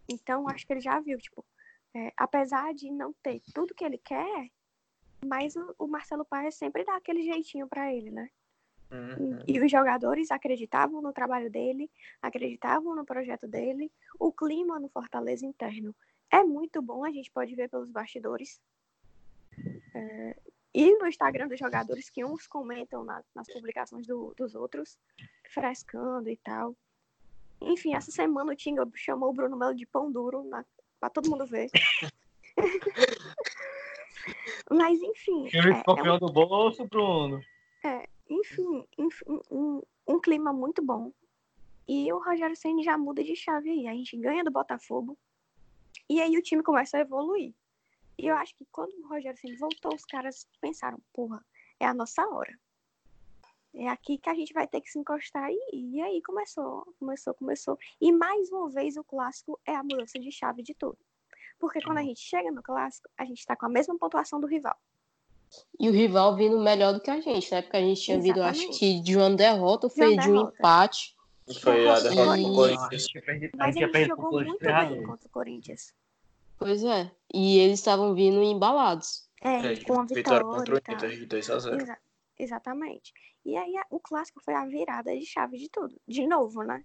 [0.09, 1.45] Então, acho que ele já viu, tipo,
[1.93, 4.49] é, apesar de não ter tudo que ele quer,
[5.25, 8.29] mas o, o Marcelo Paes sempre dá aquele jeitinho pra ele, né?
[8.91, 9.43] Uhum.
[9.47, 13.91] E, e os jogadores acreditavam no trabalho dele, acreditavam no projeto dele.
[14.19, 15.95] O clima no Fortaleza interno
[16.31, 18.61] é muito bom, a gente pode ver pelos bastidores.
[19.93, 20.36] É,
[20.79, 24.97] e no Instagram dos jogadores, que uns comentam na- nas publicações do- dos outros,
[25.49, 26.75] frescando e tal.
[27.59, 30.63] Enfim, essa semana o Tinga chamou o Bruno Melo de pão duro na,
[30.99, 31.69] pra todo mundo ver.
[34.69, 35.43] Mas enfim.
[35.43, 37.41] O é- é um- escorpião do bolso, Bruno.
[38.29, 41.11] enfim, enfim, um, um clima muito bom.
[41.87, 43.87] E o Rogério Ceni já muda de chave aí.
[43.87, 45.17] A gente ganha do Botafogo.
[46.09, 47.53] E aí o time começa a evoluir.
[48.17, 51.43] E eu acho que quando o Rogério Ceni voltou, os caras pensaram, porra,
[51.79, 52.57] é a nossa hora.
[53.75, 55.51] É aqui que a gente vai ter que se encostar.
[55.51, 57.77] E, e aí começou, começou, começou.
[58.01, 60.97] E mais uma vez o clássico é a mudança de chave de tudo.
[61.59, 64.47] Porque quando a gente chega no clássico, a gente tá com a mesma pontuação do
[64.47, 64.77] rival.
[65.79, 67.61] E o rival vindo melhor do que a gente, né?
[67.61, 68.79] Porque a gente tinha vindo, acho Exatamente.
[68.79, 71.15] que de uma derrota, ou De foi de um empate.
[71.61, 73.07] Foi a Derrota do Corinthians.
[73.55, 75.93] Mas a tinha gente perdido jogou por dois, muito a bem contra o Corinthians.
[76.57, 77.11] Pois é.
[77.33, 79.27] E eles estavam vindo embalados.
[79.41, 80.93] É, É, com a vitória vitória contra o e.
[80.95, 81.99] Inter de 2 a 0 Exa-
[82.39, 83.13] exatamente.
[83.45, 85.95] E aí a- o clássico foi a virada de chave de tudo.
[86.07, 86.83] De novo, né?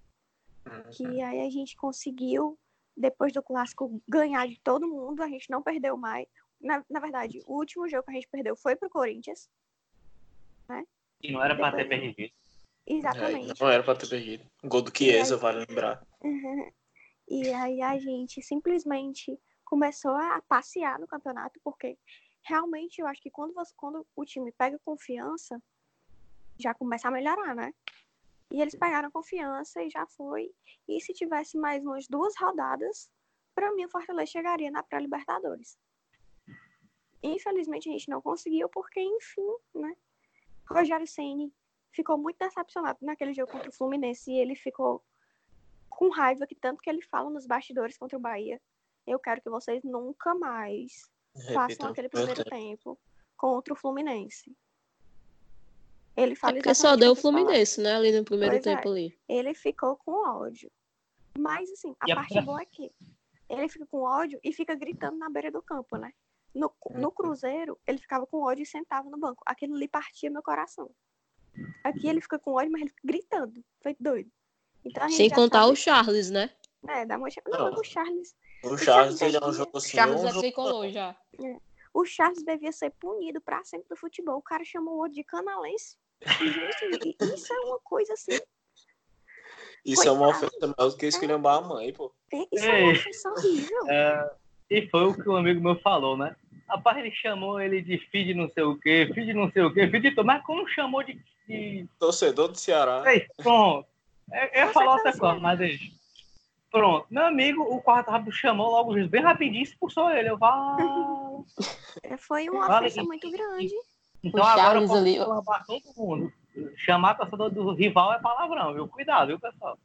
[0.93, 2.59] Que aí a gente conseguiu,
[2.97, 5.23] depois do clássico, ganhar de todo mundo.
[5.23, 6.27] A gente não perdeu mais.
[6.61, 9.49] Na, na verdade, o último jogo que a gente perdeu foi pro Corinthians.
[11.23, 12.35] E não era pra ter Depois- perdido.
[12.87, 13.61] É, Exatamente.
[13.61, 14.45] não era pra ter perdido.
[14.65, 16.05] Gol do Chiesa, vale lembrar.
[16.23, 16.71] Uhum.
[17.29, 19.39] E aí a gente simplesmente
[19.73, 21.99] começou a passear no campeonato, porque
[22.43, 25.59] realmente eu acho que quando, você, quando o time pega confiança,
[26.61, 27.73] já começa a melhorar, né?
[28.51, 30.55] E eles pegaram confiança e já foi.
[30.87, 33.11] E se tivesse mais umas duas rodadas,
[33.55, 35.79] para mim o Fortaleza chegaria na pré-Libertadores.
[37.23, 39.97] infelizmente a gente não conseguiu, porque, enfim, né?
[40.69, 41.51] Rogério Ceni
[41.93, 45.03] ficou muito decepcionado naquele jogo contra o Fluminense e ele ficou
[45.89, 48.61] com raiva que tanto que ele fala nos bastidores contra o Bahia.
[49.07, 51.11] Eu quero que vocês nunca mais
[51.53, 52.99] façam aquele primeiro tempo
[53.37, 54.57] contra o Fluminense.
[56.17, 57.95] Ele fala é porque só deu o Fluminense, né?
[57.95, 58.77] Ali no primeiro pois é.
[58.77, 58.91] tempo é.
[58.91, 59.19] ali.
[59.29, 60.71] Ele ficou com ódio.
[61.39, 62.43] Mas, assim, a e parte a...
[62.43, 62.93] boa é que
[63.49, 66.13] ele fica com ódio e fica gritando na beira do campo, né?
[66.55, 69.43] No, no Cruzeiro, ele ficava com ódio e sentava no banco.
[69.47, 70.91] Aquilo ali partia meu coração.
[71.83, 74.31] Aqui ele fica com ódio, mas ele fica gritando, feito doido.
[74.85, 75.73] Então, Sem contar sabe...
[75.73, 76.51] o Charles, né?
[76.89, 77.29] É, dá uma...
[77.47, 78.35] Não, não, o Charles.
[78.65, 79.97] O, Charles, ele é um jogo assim.
[79.97, 81.17] Charles é tricolor já.
[81.43, 81.57] É.
[81.93, 84.39] O Charles devia ser punido pra sempre do futebol.
[84.39, 85.97] O cara chamou o outro de canalense.
[86.25, 88.39] Gente, isso é uma coisa assim.
[89.85, 92.15] Isso é uma ofensa maior do que esculhambar a mãe, pô.
[92.33, 93.89] É, isso é uma ofensa horrível.
[93.89, 94.31] É,
[94.71, 96.37] e foi o que um amigo meu falou, né?
[96.69, 99.63] Rapaz, ele chamou ele de filho de não sei o quê, filho de não sei
[99.63, 101.21] o quê, filho de Mas como chamou de.
[101.47, 101.87] de...
[101.99, 103.03] Torcedor do Ceará.
[103.13, 103.87] Ei, pronto.
[104.31, 105.85] É, é falar outra coisa, mas deixa.
[106.73, 107.07] Pronto.
[107.11, 110.31] Meu amigo, o quarto rápido chamou logo bem rapidinho e expulsou ele.
[110.31, 111.45] Eu falo.
[112.03, 113.75] É, foi uma vale, ofensa muito grande.
[114.25, 115.19] Então o agora eu posso ali...
[115.19, 116.33] todo mundo.
[116.77, 118.89] Chamar torcedor do rival é palavrão, viu?
[118.89, 119.79] Cuidado, viu, pessoal?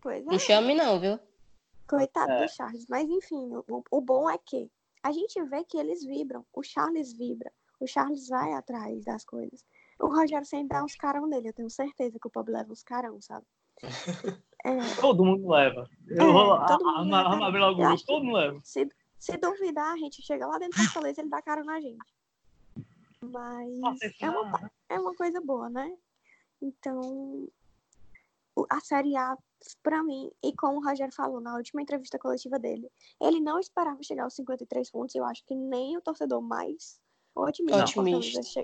[0.00, 0.30] Pois é.
[0.30, 1.18] Não chame não, viu?
[1.88, 2.44] Coitado é.
[2.44, 2.86] do Charles.
[2.88, 4.70] Mas enfim, o, o bom é que
[5.02, 6.46] a gente vê que eles vibram.
[6.52, 7.50] O Charles vibra.
[7.80, 9.64] O Charles vai atrás das coisas.
[9.98, 11.48] O Rogério sempre dá uns carão nele.
[11.48, 13.46] Eu tenho certeza que o pobre leva uns carão, sabe?
[14.64, 15.00] É...
[15.00, 15.88] Todo mundo leva.
[16.08, 18.60] Eu é, vou abrir logo o todo mundo leva.
[18.64, 18.88] Se,
[19.18, 21.98] se duvidar, a gente chega lá dentro da Fortaleza e ele dá cara na gente.
[23.20, 25.96] Mas Nossa, é, uma, é uma coisa boa, né?
[26.62, 27.48] Então,
[28.68, 29.36] a Série A,
[29.82, 32.90] para mim, e como o Rogério falou na última entrevista coletiva dele,
[33.20, 35.14] ele não esperava chegar aos 53 pontos.
[35.14, 37.00] Eu acho que nem o torcedor mais
[37.34, 38.62] otimista, otimista.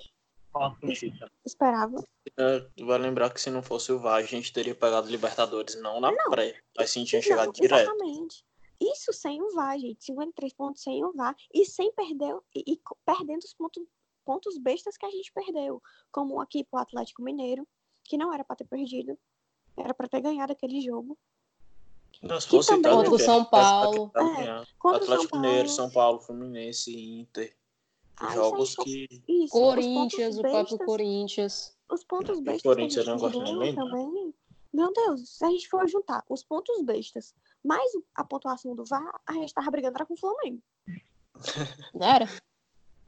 [1.44, 2.02] Esperava.
[2.38, 6.00] É, vai lembrar que se não fosse o VAR, a gente teria pegado Libertadores, não
[6.00, 6.60] na não, pré.
[6.76, 7.82] Mas sim tinha chegado direto.
[7.82, 8.44] Exatamente.
[8.80, 10.04] Isso sem o VAR, gente.
[10.04, 11.34] 53 pontos sem o VAR.
[11.52, 13.82] E sem perder, e, e perdendo os pontos,
[14.24, 15.82] pontos bestas que a gente perdeu.
[16.10, 17.66] Como aqui pro Atlético Mineiro,
[18.04, 19.18] que não era para ter perdido.
[19.76, 21.18] Era para ter ganhado aquele jogo.
[22.40, 22.92] Se fosse também...
[22.92, 24.12] contra o São Paulo.
[24.16, 27.56] É, Atlético Mineiro, São Paulo, Fluminense, Inter.
[28.16, 29.08] Ah, jogos que.
[29.28, 31.76] Isso, Corinthians, o próprio Corinthians.
[31.90, 32.60] Os pontos bestas.
[32.60, 34.34] O Corinthians não gosta também.
[34.72, 39.20] Meu Deus, se a gente for juntar os pontos bestas mais a pontuação do VAR,
[39.26, 40.60] a gente tava brigando era com o Flamengo.
[41.94, 42.28] Não era?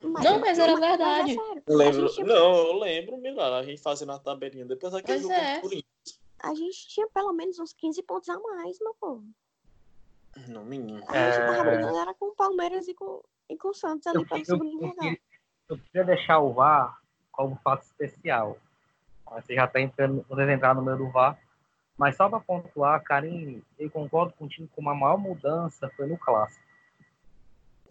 [0.00, 1.34] Mas, não, mas era verdade.
[1.34, 2.26] Mas é eu lembro, tinha...
[2.26, 5.60] Não, eu lembro, melhor, a gente fazendo a tabelinha depois daquele jogo é.
[5.60, 6.20] Corinthians.
[6.38, 9.24] A gente tinha pelo menos uns 15 pontos a mais, meu povo.
[10.48, 10.98] No mínimo.
[11.08, 11.46] A gente é...
[11.46, 14.44] tava brigando era com o Palmeiras e com, e com o Santos ali para o
[14.44, 15.16] segundo lugar.
[15.68, 16.98] Eu queria deixar o VAR
[17.32, 18.58] como fato especial.
[19.30, 21.38] Você já está entrando, vocês entraram no meio do VAR.
[21.98, 26.64] Mas só para pontuar, Karine, eu concordo contigo com uma maior mudança foi no clássico.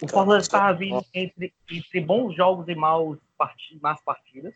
[0.01, 3.57] O Fortaleza estava vindo entre, entre bons jogos e maus part...
[3.81, 4.53] más partidas.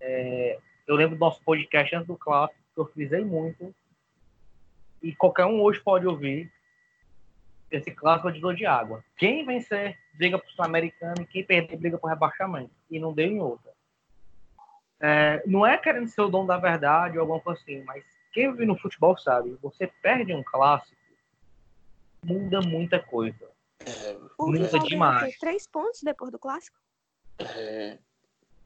[0.00, 3.74] É, eu lembro do nosso podcast antes do clássico, que eu frisei muito.
[5.02, 6.52] E qualquer um hoje pode ouvir.
[7.70, 9.04] Esse clássico é de dor de água.
[9.16, 12.70] Quem vencer, briga para o Sul-Americano, e quem perder, briga para o rebaixamento.
[12.90, 13.72] E não deu em outra.
[15.00, 18.50] É, não é querendo ser o dono da verdade ou alguma coisa assim, mas quem
[18.50, 20.96] vive no futebol sabe, você perde um clássico,
[22.24, 23.50] muda muita coisa.
[23.80, 25.36] É, muda demais.
[25.38, 26.78] Três pontos depois do clássico?
[27.38, 27.98] É,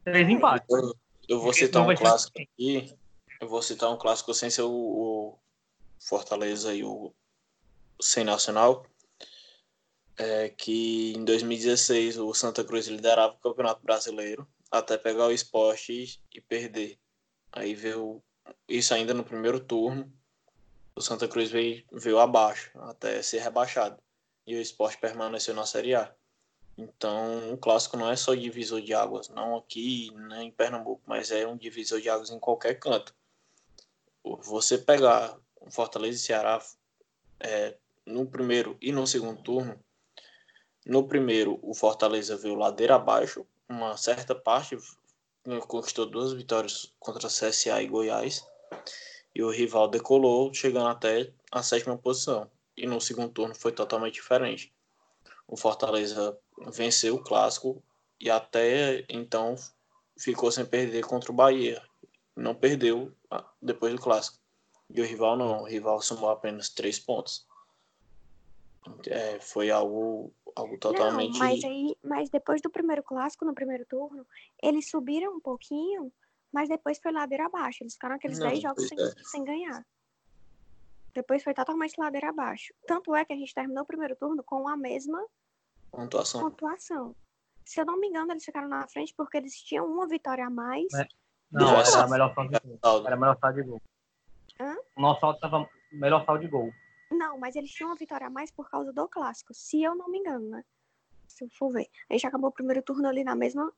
[0.03, 0.67] Três empates.
[0.69, 0.93] Eu,
[1.27, 2.95] eu vou citar um clássico aqui.
[3.39, 5.39] Eu vou citar um clássico sem ser o, o
[5.99, 7.13] Fortaleza e o
[8.01, 8.85] Sem Nacional.
[10.23, 16.21] É que em 2016 o Santa Cruz liderava o Campeonato Brasileiro até pegar o esporte
[16.31, 16.99] e, perder.
[17.51, 18.21] Aí veio
[18.69, 20.13] isso ainda no primeiro turno.
[20.95, 23.97] O Santa Cruz veio, veio abaixo até ser rebaixado.
[24.45, 26.13] E o esporte permaneceu na Série A.
[26.77, 31.31] Então, o clássico não é só divisor de águas, não aqui, nem em Pernambuco, mas
[31.31, 33.15] é um divisor de águas em qualquer canto.
[34.23, 35.35] Você pegar
[35.71, 36.63] Fortaleza e Ceará
[37.39, 39.83] é, no primeiro e no segundo turno,
[40.85, 44.77] no primeiro o Fortaleza veio ladeira abaixo, uma certa parte
[45.67, 48.45] conquistou duas vitórias contra CSA e Goiás,
[49.33, 52.49] e o rival decolou, chegando até a sétima posição.
[52.75, 54.71] E no segundo turno foi totalmente diferente.
[55.47, 57.81] O Fortaleza venceu o clássico
[58.19, 59.55] e até então
[60.17, 61.81] ficou sem perder contra o Bahia.
[62.35, 64.37] Não perdeu ah, depois do clássico.
[64.89, 67.45] E o rival não, o rival somou apenas três pontos.
[69.07, 71.33] É, foi algo Algo totalmente.
[71.33, 74.25] Não, mas aí, mas depois do primeiro clássico, no primeiro turno,
[74.61, 76.11] eles subiram um pouquinho,
[76.51, 77.83] mas depois foi ladeira abaixo.
[77.83, 79.13] Eles ficaram aqueles Não, 10 jogos sem, é.
[79.23, 79.85] sem ganhar.
[81.13, 82.73] Depois foi totalmente ladeira abaixo.
[82.85, 85.25] Tanto é que a gente terminou o primeiro turno com a mesma
[85.91, 86.41] pontuação.
[86.41, 87.15] pontuação.
[87.65, 90.49] Se eu não me engano, eles ficaram na frente porque eles tinham uma vitória a
[90.49, 90.93] mais.
[90.93, 91.07] É.
[91.51, 93.05] Não, era a melhor saldo de gol.
[93.05, 93.81] Era a melhor saldo de gol.
[94.59, 94.75] Hã?
[94.95, 96.71] O nosso saldo tava melhor saldo de gol.
[97.11, 100.09] Não, mas eles tinham uma vitória a mais por causa do clássico, se eu não
[100.09, 100.63] me engano, né?
[101.27, 101.87] Se eu for ver.
[102.09, 103.71] A gente acabou o primeiro turno ali na mesma,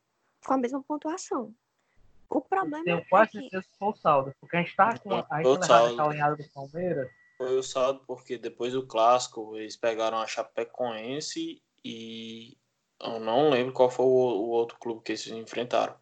[0.45, 1.53] com a mesma pontuação.
[2.29, 4.35] O problema Tenho é quase que certeza que foi o saldo.
[4.39, 5.13] Porque a gente tá com.
[5.13, 5.93] A gente Foi o levava saldo.
[5.93, 7.11] essa alinhada do Palmeiras.
[7.37, 12.57] Foi o saldo porque depois do clássico eles pegaram a Chapecoense e
[13.01, 15.95] eu não lembro qual foi o, o outro clube que eles enfrentaram.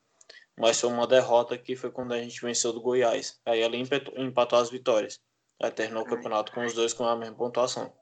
[0.57, 3.39] Mas foi uma derrota que foi quando a gente venceu do Goiás.
[3.45, 5.19] Aí ali empatou, empatou as vitórias.
[5.61, 6.15] Aí terminou o Ai.
[6.15, 7.93] campeonato com os dois com a mesma pontuação.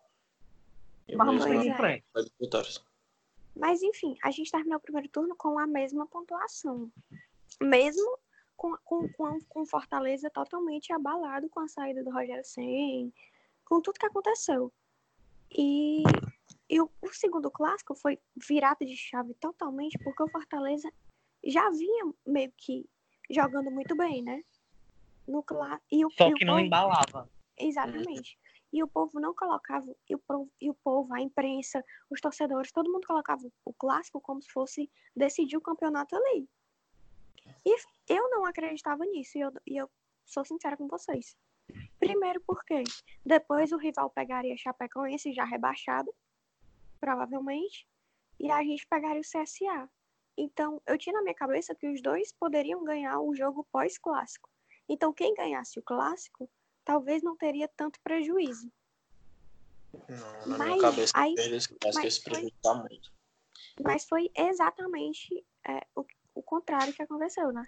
[1.08, 1.76] E mesmo é.
[1.76, 2.06] frente.
[2.40, 2.84] vitórias.
[3.56, 6.90] Mas enfim, a gente terminou o primeiro turno com a mesma pontuação.
[7.62, 8.18] Mesmo
[8.56, 13.12] com, com, com, com Fortaleza totalmente abalado com a saída do Rogério Senna,
[13.66, 14.72] com tudo que aconteceu.
[15.52, 16.04] E,
[16.70, 20.90] e o, o segundo clássico foi virada de chave totalmente, porque o Fortaleza
[21.44, 22.88] já vinha meio que
[23.30, 24.44] jogando muito bem, né?
[25.28, 27.30] No, clá- e o, Só e o que não embalava.
[27.60, 28.40] Exatamente.
[28.72, 32.72] E o povo não colocava, e o, povo, e o povo, a imprensa, os torcedores,
[32.72, 36.48] todo mundo colocava o clássico como se fosse decidir o campeonato ali.
[37.66, 37.76] E
[38.08, 39.90] eu não acreditava nisso, e eu, e eu
[40.24, 41.36] sou sincera com vocês.
[42.00, 42.84] Primeiro porque
[43.26, 46.14] depois o rival pegaria Chapecoense já rebaixado,
[47.00, 47.88] provavelmente,
[48.40, 49.90] e a gente pegaria o CSA.
[50.38, 54.50] Então, eu tinha na minha cabeça que os dois poderiam ganhar o jogo pós-clássico.
[54.88, 56.50] Então, quem ganhasse o clássico
[56.84, 58.72] talvez não teria tanto prejuízo.
[60.08, 63.12] Não, na Mas minha cabeça, aí- eles eles foi- prejudicar muito.
[63.84, 66.06] Mas foi exatamente é, o,
[66.36, 67.66] o contrário que aconteceu, né?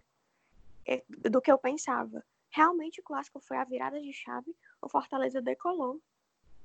[0.87, 2.23] É, Do que eu pensava.
[2.49, 4.55] Realmente o clássico foi a virada de chave.
[4.81, 6.01] O Fortaleza decolou.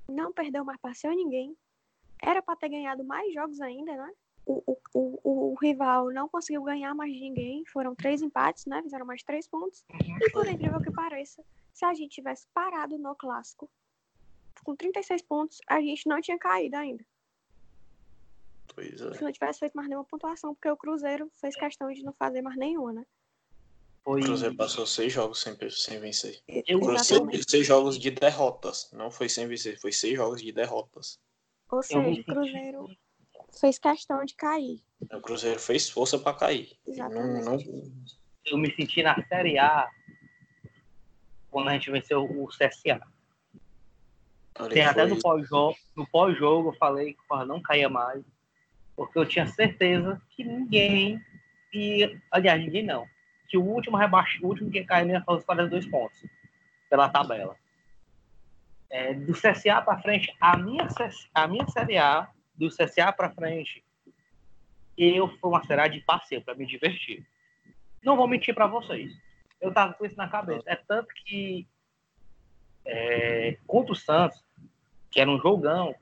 [0.08, 1.56] Não perdeu mais passeio ninguém.
[2.22, 4.12] Era para ter ganhado mais jogos ainda, né?
[4.44, 7.64] O, o, o, o rival não conseguiu ganhar mais de ninguém.
[7.66, 8.82] Foram três empates, né?
[8.82, 9.84] Fizeram mais três pontos.
[10.20, 11.44] E por incrível que pareça,
[11.76, 13.70] se a gente tivesse parado no clássico
[14.64, 17.04] com 36 pontos, a gente não tinha caído ainda.
[18.74, 19.12] Pois é.
[19.14, 22.40] Se não tivesse feito mais nenhuma pontuação, porque o Cruzeiro fez questão de não fazer
[22.40, 23.06] mais nenhuma, né?
[24.02, 24.22] Foi.
[24.22, 26.40] O Cruzeiro passou seis jogos sem, sem vencer.
[26.48, 27.32] Eu- Exatamente.
[27.36, 28.90] seis, seis jogos de derrotas.
[28.92, 31.20] Não foi sem vencer, foi seis jogos de derrotas.
[31.70, 32.88] Ou seja, o Cruzeiro
[33.60, 34.82] fez questão de cair.
[35.12, 36.78] O Cruzeiro fez força para cair.
[36.86, 37.06] E Não,
[37.36, 37.68] Exatamente.
[37.68, 37.92] não,
[38.46, 39.86] eu me senti na Série A
[41.56, 43.00] quando a gente venceu o CSA.
[44.68, 48.22] Tem até no pós-jogo, no pós-jogo eu falei que porra, não caía mais,
[48.94, 51.18] porque eu tinha certeza que ninguém
[51.72, 53.06] ia, aliás, ninguém não,
[53.48, 56.22] que o último rebaixo, o último que não ia fazer os 42 pontos
[56.90, 57.56] pela tabela.
[58.90, 60.86] É, do CSA para frente, a minha,
[61.34, 63.82] a minha Série A, do CSA para frente,
[64.94, 67.26] eu foi uma Série A de passeio para me divertir.
[68.04, 69.10] Não vou mentir para vocês.
[69.66, 70.62] Eu tava com isso na cabeça.
[70.66, 71.66] É tanto que
[72.84, 74.42] é, contra o Santos,
[75.10, 75.94] que era um jogão,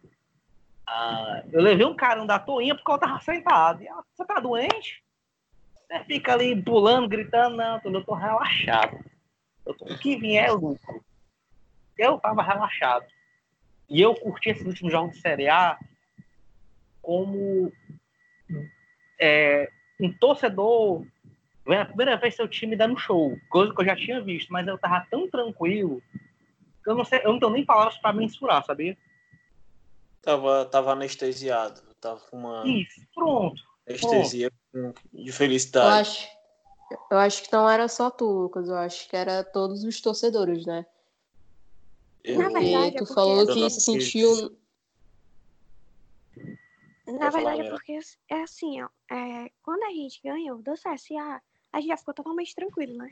[0.86, 3.82] ah, eu levei um cara da toinha porque eu tava sentado.
[3.82, 5.02] E ela, você tá doente?
[5.86, 8.98] Você fica ali pulando, gritando, não, eu tô relaxado.
[9.64, 11.04] Eu tô- o que vier é lucro.
[11.96, 13.06] Eu tava relaxado.
[13.88, 15.78] E eu curti esses últimos jogos de Série A
[17.00, 17.70] como
[19.20, 21.06] é, um torcedor
[21.66, 24.66] vendo a primeira vez seu time dando show, coisa que eu já tinha visto, mas
[24.66, 26.02] eu tava tão tranquilo
[26.82, 28.96] que eu não sei, eu não tenho nem palavras para mensurar, sabia?
[30.22, 31.80] Tava, tava anestesiado.
[32.00, 33.62] Tava com uma Isso, pronto.
[33.88, 36.00] anestesia com- de Eu felicidade.
[36.00, 36.28] acho,
[37.10, 38.68] eu acho que não era só tu, Lucas.
[38.68, 40.84] Eu acho que era todos os torcedores, né?
[42.22, 44.56] Eu- Na verdade, é tu porque- falou Porque- que se sentiu.
[47.06, 47.98] Na verdade, é porque
[48.30, 48.88] é assim, ó.
[49.10, 51.40] é, quando a gente ganhou do CSA,
[51.74, 53.10] a gente já ficou totalmente tranquilo, né?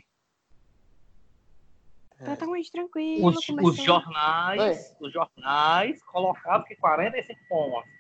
[2.21, 2.25] É.
[2.25, 3.29] Totalmente tranquilo.
[3.29, 7.91] Os, os jornais, os jornais colocavam que 45 pontos,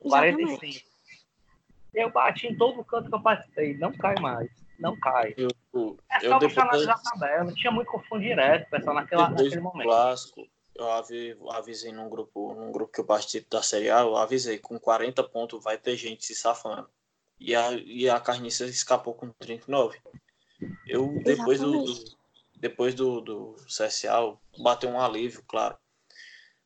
[0.00, 0.58] Exatamente.
[0.58, 0.92] 45.
[1.92, 4.48] Eu bati em todo canto que eu participei, não cai mais,
[4.78, 5.34] não cai.
[5.36, 5.48] eu,
[6.08, 9.26] É eu só depois, você analisar a tabela, não tinha muito confusão direto, pessoal, naquela,
[9.26, 9.88] depois naquele momento.
[9.88, 14.16] clássico, eu avi- avisei num grupo, num grupo que eu participo da Série A, eu
[14.16, 16.88] avisei, com 40 pontos vai ter gente se safando.
[17.44, 20.00] E a, e a Carniça escapou com 39.
[20.86, 22.04] Eu, depois do, do-
[22.56, 25.76] depois do, do CSA, bateu um alívio, claro.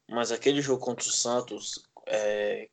[0.08, 2.68] Mas aquele jogo contra o Santos, é,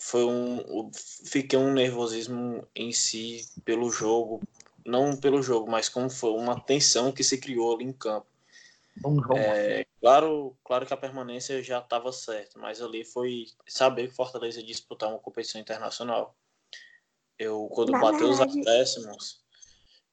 [0.00, 0.90] foi um.
[1.26, 4.42] Fiquei um nervosismo em si pelo jogo.
[4.84, 8.26] Não pelo jogo, mas como foi uma tensão que se criou ali em campo.
[9.34, 14.60] É, claro, claro que a permanência já estava certa, mas ali foi saber que Fortaleza
[14.60, 16.36] ia disputar uma competição internacional.
[17.38, 18.50] Eu, quando Na bateu verdade...
[18.50, 19.40] os acréscimos,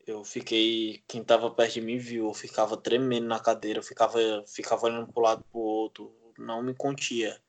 [0.05, 1.03] eu fiquei.
[1.07, 5.11] Quem estava perto de mim viu, eu ficava tremendo na cadeira, eu ficava, ficava olhando
[5.11, 7.41] para um lado para o outro, não me contia.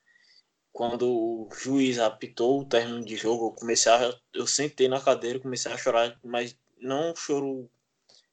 [0.72, 4.14] Quando o juiz apitou o término de jogo, eu comecei a.
[4.32, 7.70] Eu sentei na cadeira, comecei a chorar, mas não um choro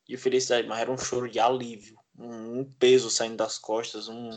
[0.07, 4.29] de felicidade, mas era um choro de alívio um, peso saindo das costas, um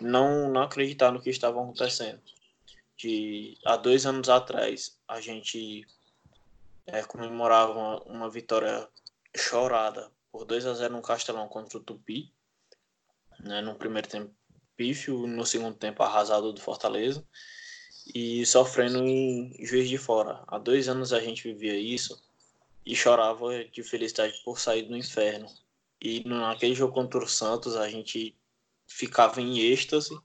[0.00, 2.20] não, não acreditar no que estava acontecendo.
[2.96, 5.84] De há dois anos atrás a gente
[6.86, 8.88] é, comemorava uma, uma, vitória
[9.36, 12.32] chorada por 2 a 0 no Castelão contra o Tupi,
[13.40, 14.34] né, no primeiro tempo
[14.76, 17.24] pífio, no segundo tempo arrasado do Fortaleza
[18.12, 20.42] e sofrendo em Juiz de Fora.
[20.46, 22.22] Há dois anos a gente vivia isso
[22.84, 25.48] e chorava de felicidade por sair do inferno.
[26.00, 28.36] E naquele jogo contra o Santos, a gente
[28.86, 30.16] ficava em êxtase,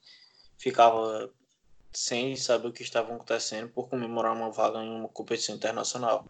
[0.57, 1.31] ficava
[1.93, 6.25] sem saber o que estava acontecendo por comemorar uma vaga em uma competição internacional.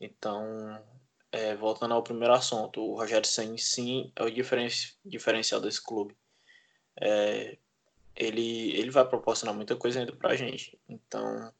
[0.00, 0.82] Então,
[1.30, 4.68] é, voltando ao primeiro assunto, o Rogério Senna sim é o diferen
[5.04, 6.16] diferencial desse clube.
[7.00, 7.58] É,
[8.16, 10.78] ele, ele vai proporcionar muita coisa ainda para a gente.
[10.88, 11.52] Então,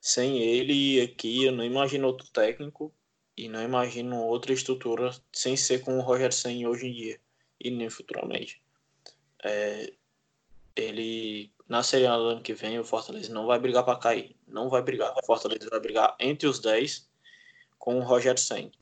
[0.00, 2.92] sem ele aqui, eu não imagino outro técnico
[3.36, 7.20] e não imagino outra estrutura sem ser com o Roger Sen hoje em dia
[7.60, 8.62] e nem futuramente.
[9.42, 9.92] É,
[10.76, 14.36] ele na Série A do ano que vem o Fortaleza não vai brigar para cair,
[14.46, 15.14] não vai brigar.
[15.16, 17.08] O Fortaleza vai brigar entre os 10
[17.84, 18.72] com o Roger Sen,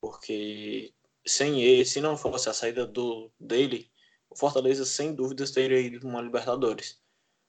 [0.00, 0.92] porque
[1.26, 3.90] sem ele, se não fosse a saída do dele,
[4.30, 6.98] o Fortaleza sem dúvidas teria ido para uma Libertadores.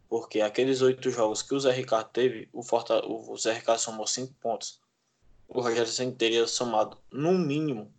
[0.09, 4.05] Porque aqueles oito jogos que o Zé Ricardo teve, o, Forta, o Zé Ricardo somou
[4.05, 4.83] cinco pontos
[5.53, 7.93] o Rogério Ceni teria somado no mínimo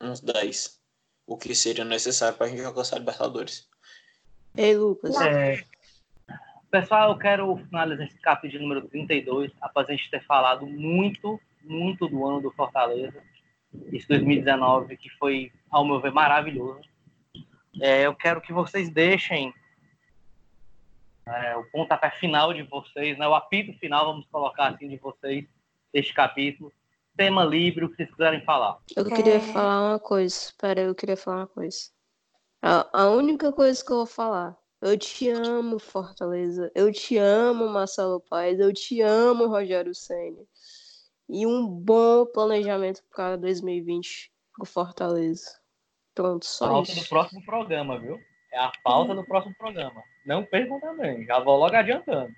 [0.00, 0.80] uns 10,
[1.26, 3.68] o que seria necessário para a gente alcançar a Libertadores.
[4.56, 5.20] Ei, Lucas.
[5.20, 5.64] É,
[6.70, 12.08] pessoal, eu quero finalizar esse capítulo número 32, após a gente ter falado muito, muito
[12.08, 13.22] do ano do Fortaleza,
[13.92, 16.80] esse 2019, que foi, ao meu ver, maravilhoso.
[17.80, 19.52] É, eu quero que vocês deixem
[21.26, 25.44] é, o pontapé final de vocês, né, o apito final, vamos colocar assim, de vocês,
[25.92, 26.72] deste capítulo.
[27.16, 28.78] Tema livre, o que vocês quiserem falar.
[28.94, 29.40] Eu queria é...
[29.40, 30.34] falar uma coisa.
[30.34, 31.78] Espera, eu queria falar uma coisa.
[32.62, 34.56] A, a única coisa que eu vou falar.
[34.82, 36.70] Eu te amo, Fortaleza.
[36.74, 38.60] Eu te amo, Marcelo Paes.
[38.60, 40.42] Eu te amo, Rogério Senna.
[41.28, 45.60] E um bom planejamento para 2020 pro Fortaleza.
[46.14, 47.02] Pronto, só pauta isso.
[47.02, 48.18] do próximo programa, viu?
[48.52, 50.02] É a pauta do próximo programa.
[50.24, 51.24] Não percam também.
[51.26, 52.32] Já vou logo adiantando.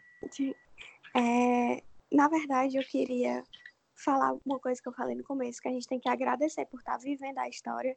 [1.15, 3.45] É, na verdade, eu queria
[3.95, 6.81] falar uma coisa que eu falei no começo, que a gente tem que agradecer por
[6.81, 7.97] estar vivendo a história,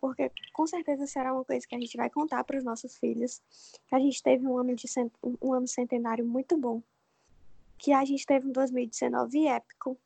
[0.00, 3.40] porque com certeza será uma coisa que a gente vai contar para os nossos filhos,
[3.86, 5.12] que a gente teve um ano de cent...
[5.22, 6.82] um ano centenário muito bom,
[7.76, 9.98] que a gente teve um 2019 épico,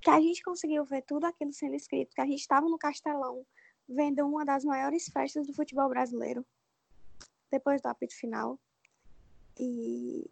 [0.00, 3.44] que a gente conseguiu ver tudo aquilo sendo escrito, que a gente estava no Castelão
[3.88, 6.46] vendo uma das maiores festas do futebol brasileiro,
[7.50, 8.58] depois do apito final,
[9.58, 10.30] e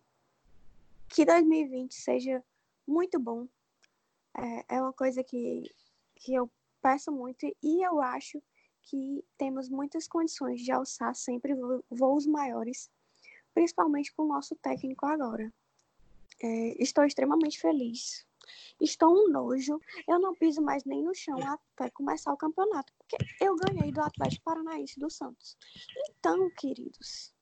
[1.08, 2.44] que 2020 seja
[2.86, 3.48] muito bom.
[4.36, 5.62] É, é uma coisa que,
[6.14, 8.40] que eu peço muito e eu acho
[8.82, 11.54] que temos muitas condições de alçar sempre
[11.90, 12.88] voos maiores,
[13.52, 15.52] principalmente com o nosso técnico agora.
[16.40, 18.27] É, estou extremamente feliz.
[18.80, 19.80] Estou um nojo.
[20.06, 24.00] Eu não piso mais nem no chão até começar o campeonato, porque eu ganhei do
[24.00, 25.56] Atlético Paranaense do Santos.
[26.08, 27.34] Então, queridos,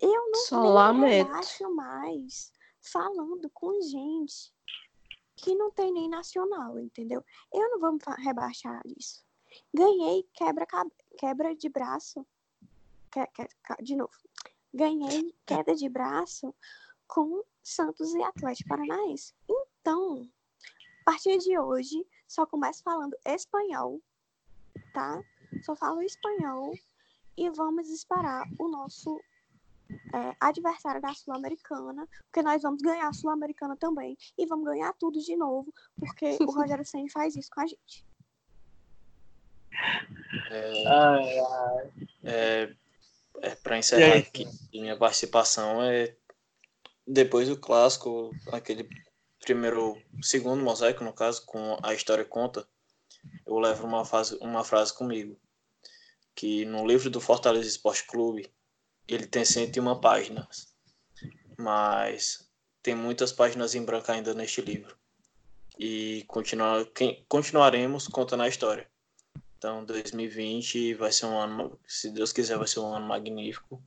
[0.00, 4.52] eu não Só relaxo mais falando com gente
[5.36, 7.24] que não tem nem nacional, entendeu?
[7.52, 9.24] Eu não vou rebaixar isso.
[9.72, 10.66] Ganhei quebra,
[11.18, 12.26] quebra de braço.
[13.10, 13.48] Que, que,
[13.82, 14.12] de novo.
[14.72, 16.54] Ganhei queda de braço
[17.06, 19.34] com Santos e Atlético Paranaense.
[19.82, 20.28] Então,
[21.00, 24.00] a partir de hoje, só começo falando espanhol,
[24.94, 25.20] tá?
[25.64, 26.72] Só falo espanhol
[27.36, 29.20] e vamos esperar o nosso
[30.14, 35.20] é, adversária da Sul-Americana, porque nós vamos ganhar a Sul-Americana também e vamos ganhar tudo
[35.20, 38.06] de novo, porque o Rogério Senna faz isso com a gente.
[40.48, 40.84] É,
[42.22, 42.76] é,
[43.40, 46.14] é para encerrar aqui minha participação é
[47.04, 48.88] depois do clássico, aquele
[49.42, 52.66] primeiro, segundo mosaico no caso, com a história conta,
[53.46, 55.38] eu levo uma, fase, uma frase comigo
[56.34, 58.50] que no livro do Fortaleza Esporte Clube
[59.06, 60.74] ele tem 101 páginas.
[61.58, 62.50] mas
[62.82, 64.96] tem muitas páginas em branco ainda neste livro.
[65.78, 66.84] E continuar,
[67.28, 68.90] continuaremos contando a história.
[69.56, 73.80] Então, 2020 vai ser um ano, se Deus quiser, vai ser um ano magnífico,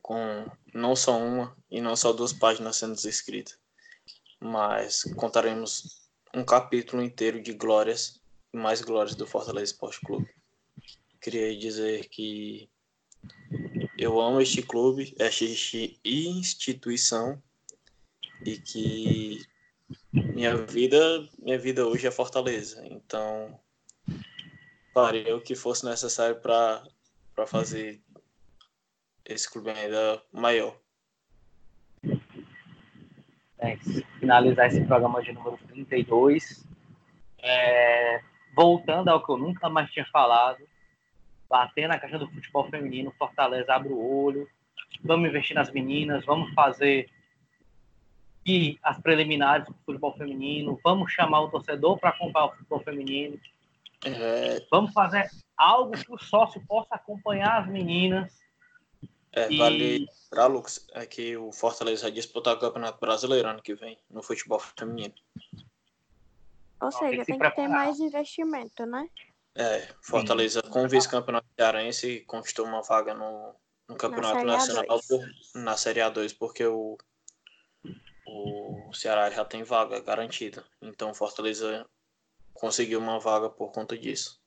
[0.00, 3.58] com não só uma e não só duas páginas sendo escritas,
[4.40, 8.20] mas contaremos um capítulo inteiro de glórias
[8.52, 10.28] e mais glórias do Fortaleza Esporte Clube.
[11.20, 12.70] Queria dizer que
[13.98, 15.44] eu amo este clube, esta
[16.04, 17.42] instituição
[18.44, 19.46] e que
[20.12, 22.82] minha vida, minha vida hoje é Fortaleza.
[22.86, 23.60] Então,
[24.94, 28.00] faria o que fosse necessário para fazer
[29.24, 30.79] esse clube ainda maior.
[33.60, 33.76] É,
[34.18, 36.66] finalizar esse programa de número 32.
[37.42, 38.20] É,
[38.54, 40.58] voltando ao que eu nunca mais tinha falado,
[41.48, 44.48] bater na caixa do futebol feminino, Fortaleza abre o olho,
[45.02, 47.10] vamos investir nas meninas, vamos fazer
[48.46, 53.38] e as preliminares do futebol feminino, vamos chamar o torcedor para comprar o futebol feminino,
[54.04, 54.64] é...
[54.70, 58.40] vamos fazer algo que o sócio possa acompanhar as meninas.
[59.32, 59.58] É, e...
[59.58, 63.98] Vale para Lucas, é que o Fortaleza vai disputar o Campeonato Brasileiro ano que vem
[64.08, 65.14] no futebol feminino.
[66.80, 69.08] Ou seja, tem que ter mais investimento, né?
[69.54, 70.70] É, Fortaleza Sim.
[70.70, 73.54] com o vice-campeonato cearense conquistou uma vaga no,
[73.88, 76.96] no Campeonato na Nacional por, na Série A2, porque o,
[78.26, 80.64] o Ceará já tem vaga garantida.
[80.80, 81.84] Então Fortaleza
[82.54, 84.39] conseguiu uma vaga por conta disso.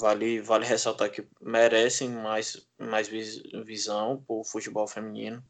[0.00, 5.44] Vale, vale ressaltar que merecem mais, mais visão para o futebol feminino,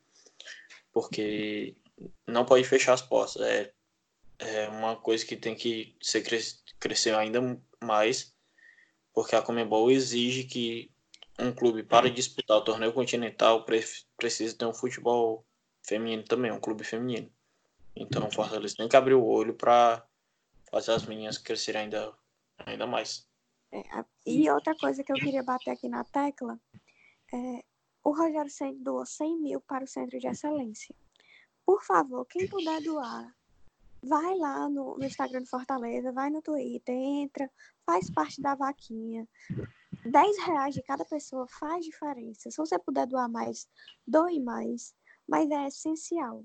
[0.93, 1.75] porque
[2.27, 3.41] não pode fechar as portas.
[3.41, 3.73] É,
[4.39, 6.23] é uma coisa que tem que ser,
[6.79, 7.41] crescer ainda
[7.83, 8.37] mais
[9.17, 10.93] porque a Comebol exige que
[11.39, 15.43] um clube para disputar o torneio continental precisa ter um futebol
[15.83, 17.33] feminino também, um clube feminino.
[17.97, 20.07] Então o Fortaleza tem que abrir o olho para
[20.71, 22.13] fazer as meninas crescerem ainda,
[22.59, 23.27] ainda mais.
[23.73, 23.83] É,
[24.25, 26.59] e outra coisa que eu queria bater aqui na tecla
[27.33, 27.65] é
[28.05, 30.95] o Rogério Senna doou 100 mil para o Centro de Excelência.
[31.65, 33.35] Por favor, quem puder doar,
[34.01, 37.51] vai lá no, no Instagram do Fortaleza, vai no Twitter, entra,
[37.85, 39.29] faz parte da vaquinha.
[40.05, 42.49] 10 reais de cada pessoa faz diferença.
[42.51, 43.69] Se você puder doar mais,
[44.07, 44.95] doe mais.
[45.29, 46.45] Mas é essencial.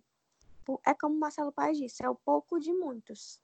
[0.85, 3.39] É como o Marcelo Paz disse, é o pouco de muitos.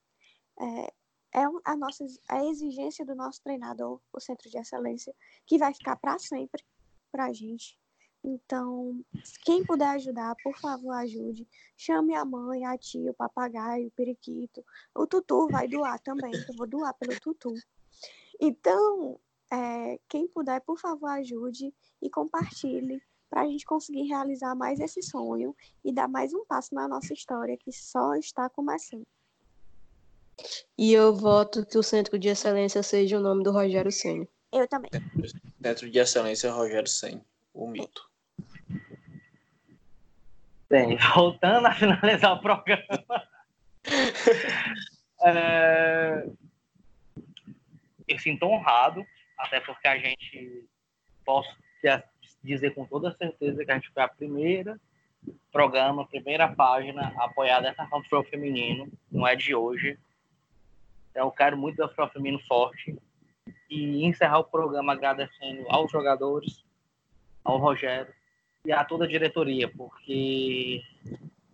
[0.59, 0.93] É,
[1.33, 5.13] é a, nossa, a exigência do nosso treinador, o Centro de Excelência,
[5.45, 6.63] que vai ficar para sempre
[7.11, 7.77] para a gente.
[8.23, 8.99] Então,
[9.43, 11.47] quem puder ajudar, por favor, ajude.
[11.77, 14.63] Chame a mãe, a tia, o papagaio, o periquito.
[14.93, 17.53] O tutu vai doar também, eu vou doar pelo tutu.
[18.39, 19.19] Então,
[19.51, 25.01] é, quem puder, por favor, ajude e compartilhe para a gente conseguir realizar mais esse
[25.01, 29.05] sonho e dar mais um passo na nossa história que só está começando.
[30.77, 34.27] E eu voto que o Centro de Excelência seja o nome do Rogério Senna.
[34.51, 34.89] Eu também.
[35.61, 38.09] Centro de Excelência Rogério Senna, o mito.
[40.69, 42.83] Bem, voltando a finalizar o programa.
[45.23, 46.27] é,
[48.07, 49.05] eu sinto honrado,
[49.37, 50.65] até porque a gente
[51.25, 51.49] posso
[52.43, 54.79] dizer com toda certeza que a gente foi a primeira
[55.51, 59.97] programa, primeira página a apoiar dessa forma feminino, não é de hoje.
[61.17, 62.95] Então eu quero muito ver o feminino forte
[63.67, 66.63] e encerrar o programa agradecendo aos jogadores,
[67.43, 68.13] ao Rogério
[68.63, 70.83] e a toda a diretoria, porque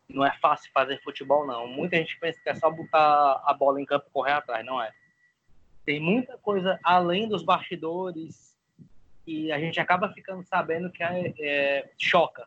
[0.10, 1.66] não é fácil fazer futebol não.
[1.66, 4.82] Muita gente pensa que é só botar a bola em campo e correr atrás, não
[4.82, 4.92] é
[5.86, 8.58] tem muita coisa além dos bastidores
[9.26, 12.46] e a gente acaba ficando sabendo que é, é, choca.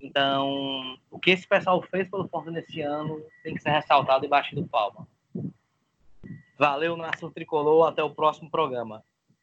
[0.00, 4.28] Então, o que esse pessoal fez pelo Fortaleza nesse ano tem que ser ressaltado e
[4.28, 5.06] batido palma.
[6.58, 7.88] Valeu, Nação Tricolor.
[7.88, 9.02] Até o próximo programa.